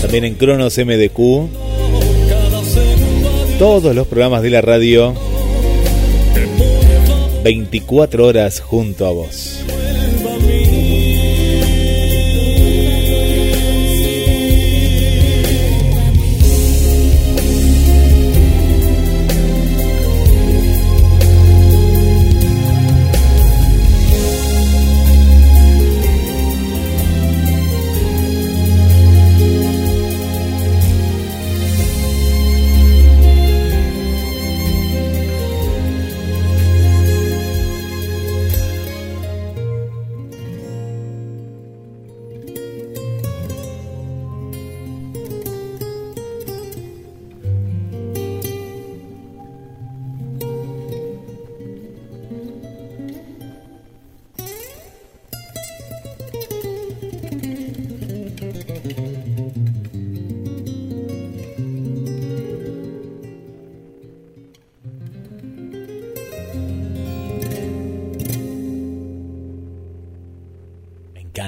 También 0.00 0.24
en 0.24 0.34
Cronos 0.34 0.76
MDQ. 0.76 1.50
Todos 3.60 3.94
los 3.94 4.08
programas 4.08 4.42
de 4.42 4.50
la 4.50 4.60
radio 4.60 5.14
24 7.44 8.26
horas 8.26 8.58
junto 8.58 9.06
a 9.06 9.12
vos. 9.12 9.60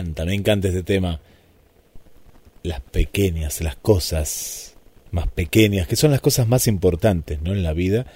Me 0.04 0.34
encanta 0.34 0.68
este 0.68 0.82
tema. 0.82 1.20
Las 2.62 2.80
pequeñas, 2.80 3.60
las 3.60 3.76
cosas 3.76 4.74
más 5.10 5.28
pequeñas, 5.28 5.86
que 5.86 5.96
son 5.96 6.10
las 6.10 6.20
cosas 6.20 6.48
más 6.48 6.66
importantes 6.66 7.40
¿no? 7.42 7.52
en 7.52 7.62
la 7.62 7.72
vida, 7.72 8.06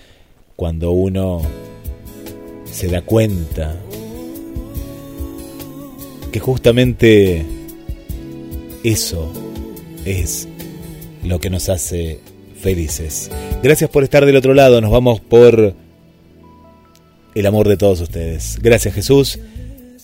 cuando 0.57 0.91
uno 0.91 1.43
se 2.65 2.89
da 2.89 3.03
cuenta 3.03 3.77
que 6.33 6.41
justamente 6.41 7.45
eso 8.85 9.33
es 10.05 10.49
lo 11.25 11.41
que 11.41 11.51
nos 11.51 11.69
hace 11.69 12.21
felices. 12.61 13.31
Gracias 13.63 13.91
por 13.91 14.03
estar 14.03 14.27
del 14.27 14.37
otro 14.37 14.55
lado, 14.55 14.81
nos 14.81 14.91
vamos 14.91 15.21
por 15.21 15.75
el 17.35 17.47
amor 17.47 17.69
de 17.69 17.77
todos 17.77 18.01
ustedes. 18.01 18.59
Gracias 18.61 18.95
Jesús. 18.95 19.39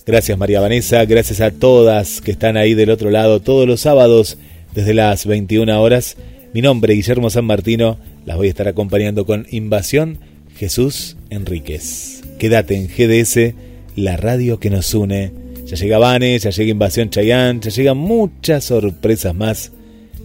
Gracias 0.07 0.37
María 0.37 0.61
Vanessa, 0.61 1.03
gracias 1.07 1.41
a 1.41 1.51
todas 1.51 2.21
que 2.21 2.33
están 2.33 2.59
ahí 2.59 2.75
del 2.75 2.91
otro 2.91 3.11
lado 3.11 3.41
todos 3.41 3.67
los 3.67 3.81
sábados 3.81 4.37
desde 4.75 4.93
las 4.93 5.25
21 5.25 5.81
horas. 5.81 6.19
Mi 6.53 6.61
nombre, 6.61 6.93
Guillermo 6.93 7.31
San 7.31 7.47
Martino, 7.47 7.97
las 8.27 8.37
voy 8.37 8.49
a 8.49 8.51
estar 8.51 8.69
acompañando 8.69 9.25
con 9.25 9.47
Invasión 9.51 10.19
Jesús 10.57 11.17
Enríquez. 11.31 12.23
Quédate 12.39 12.77
en 12.77 12.89
GDS, 12.89 13.55
la 13.97 14.19
radio 14.19 14.61
que 14.61 14.69
nos 14.69 14.93
une. 14.93 15.33
Ya 15.65 15.77
llega 15.77 15.97
Vane, 15.97 16.39
ya 16.39 16.51
llega 16.51 16.71
Invasión 16.71 17.09
Chayán, 17.09 17.63
ya 17.63 17.71
llegan 17.71 17.97
muchas 17.97 18.65
sorpresas 18.65 19.35
más 19.35 19.73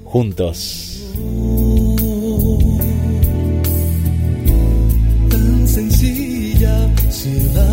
juntos. 0.04 1.10
Tan 5.30 5.68
sencilla, 5.68 6.90
ser 7.10 7.69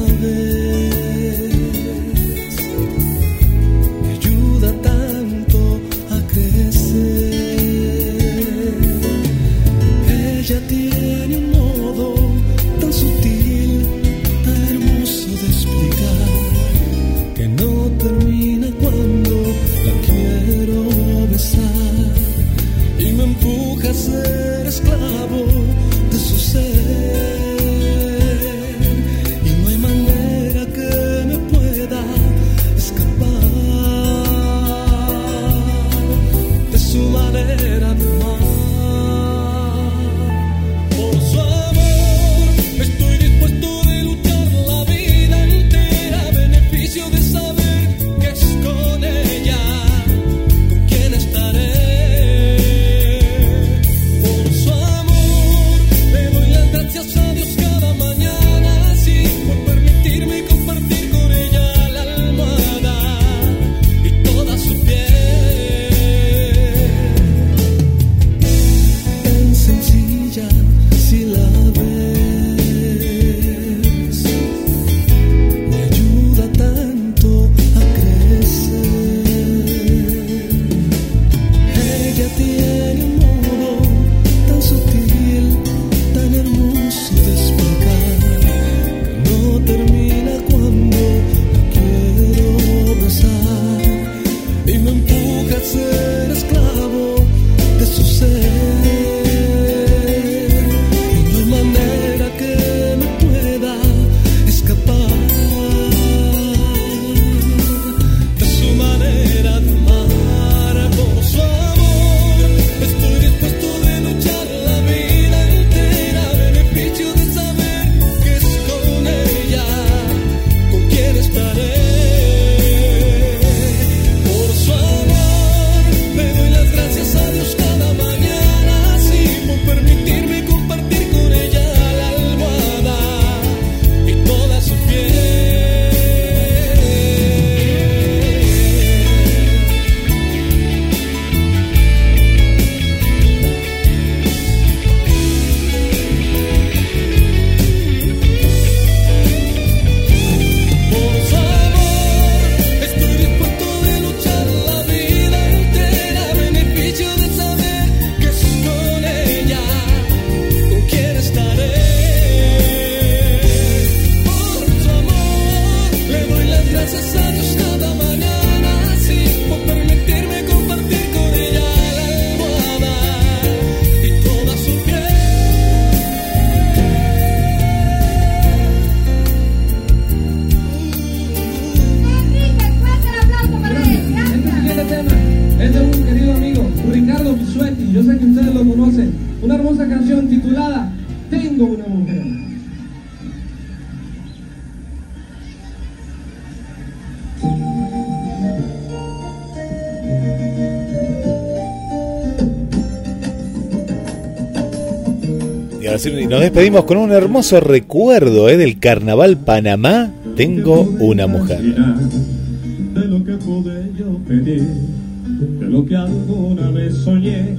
y 206.06 206.26
nos 206.26 206.40
despedimos 206.40 206.84
con 206.84 206.98
un 206.98 207.10
hermoso 207.10 207.58
recuerdo 207.58 208.48
¿eh? 208.48 208.56
del 208.56 208.78
carnaval 208.78 209.38
Panamá. 209.38 210.10
Tengo 210.36 210.82
una 211.00 211.26
mujer. 211.26 211.60
De 211.60 213.04
lo 213.06 213.24
que 213.24 213.32
pude 213.32 213.90
yo 213.98 214.16
pedir, 214.28 214.62
de 214.62 215.66
lo 215.66 215.84
que 215.84 215.96
alguna 215.96 216.70
vez 216.70 216.94
soñé, 216.94 217.56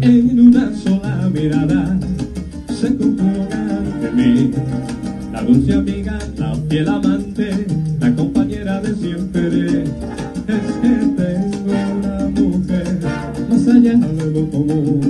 en 0.00 0.40
una 0.40 0.74
sola 0.76 1.30
mirada 1.32 1.98
se 2.68 2.88
conjuró 2.96 3.46
de 4.00 4.10
mí. 4.12 4.50
La 5.32 5.42
dulce 5.42 5.74
amiga, 5.74 6.18
la 6.38 6.56
fiel 6.68 6.88
amante, 6.88 7.66
la 8.00 8.14
compañera 8.14 8.80
de 8.80 8.94
siempre. 8.96 9.84
Es 10.48 10.72
que 10.82 10.88
tengo 11.16 11.72
una 11.98 12.28
mujer 12.34 12.98
más 13.48 13.68
allá 13.68 13.94
de 13.94 14.30
lo 14.32 14.50
común. 14.50 15.05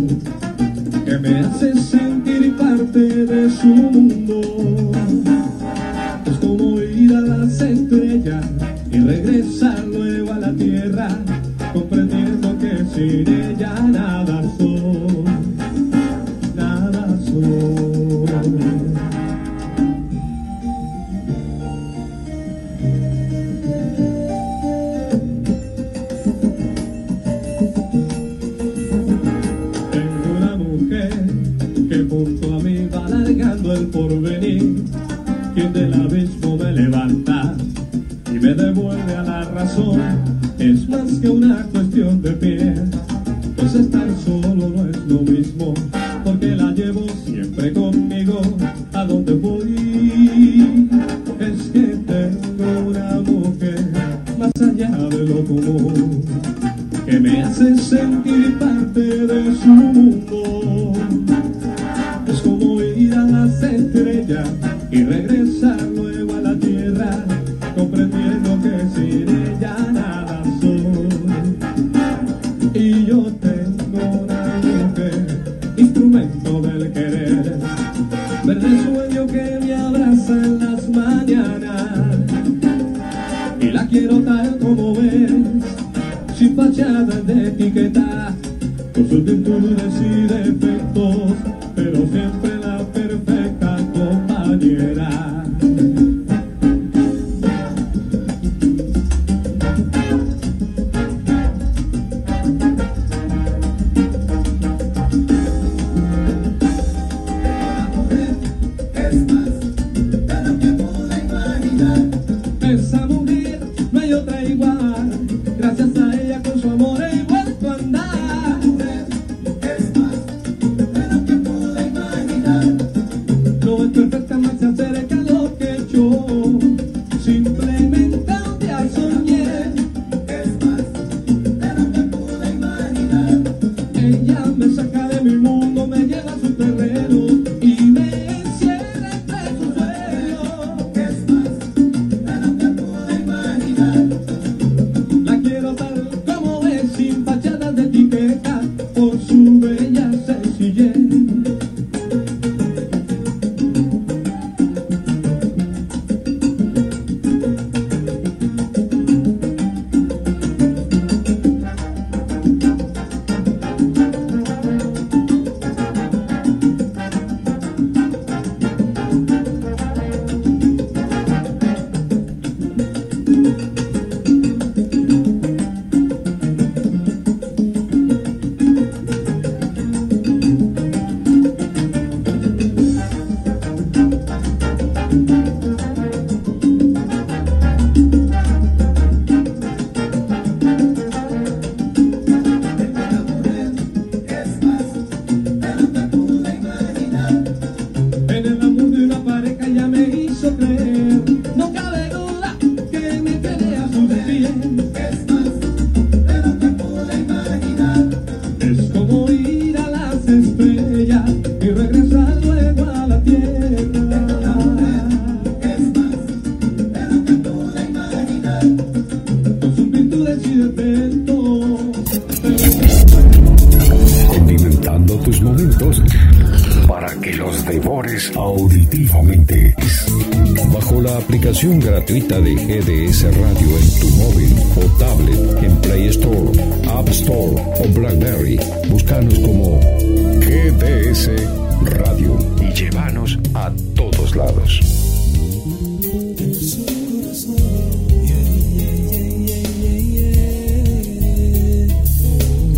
gratuita 232.07 232.41
de 232.41 232.53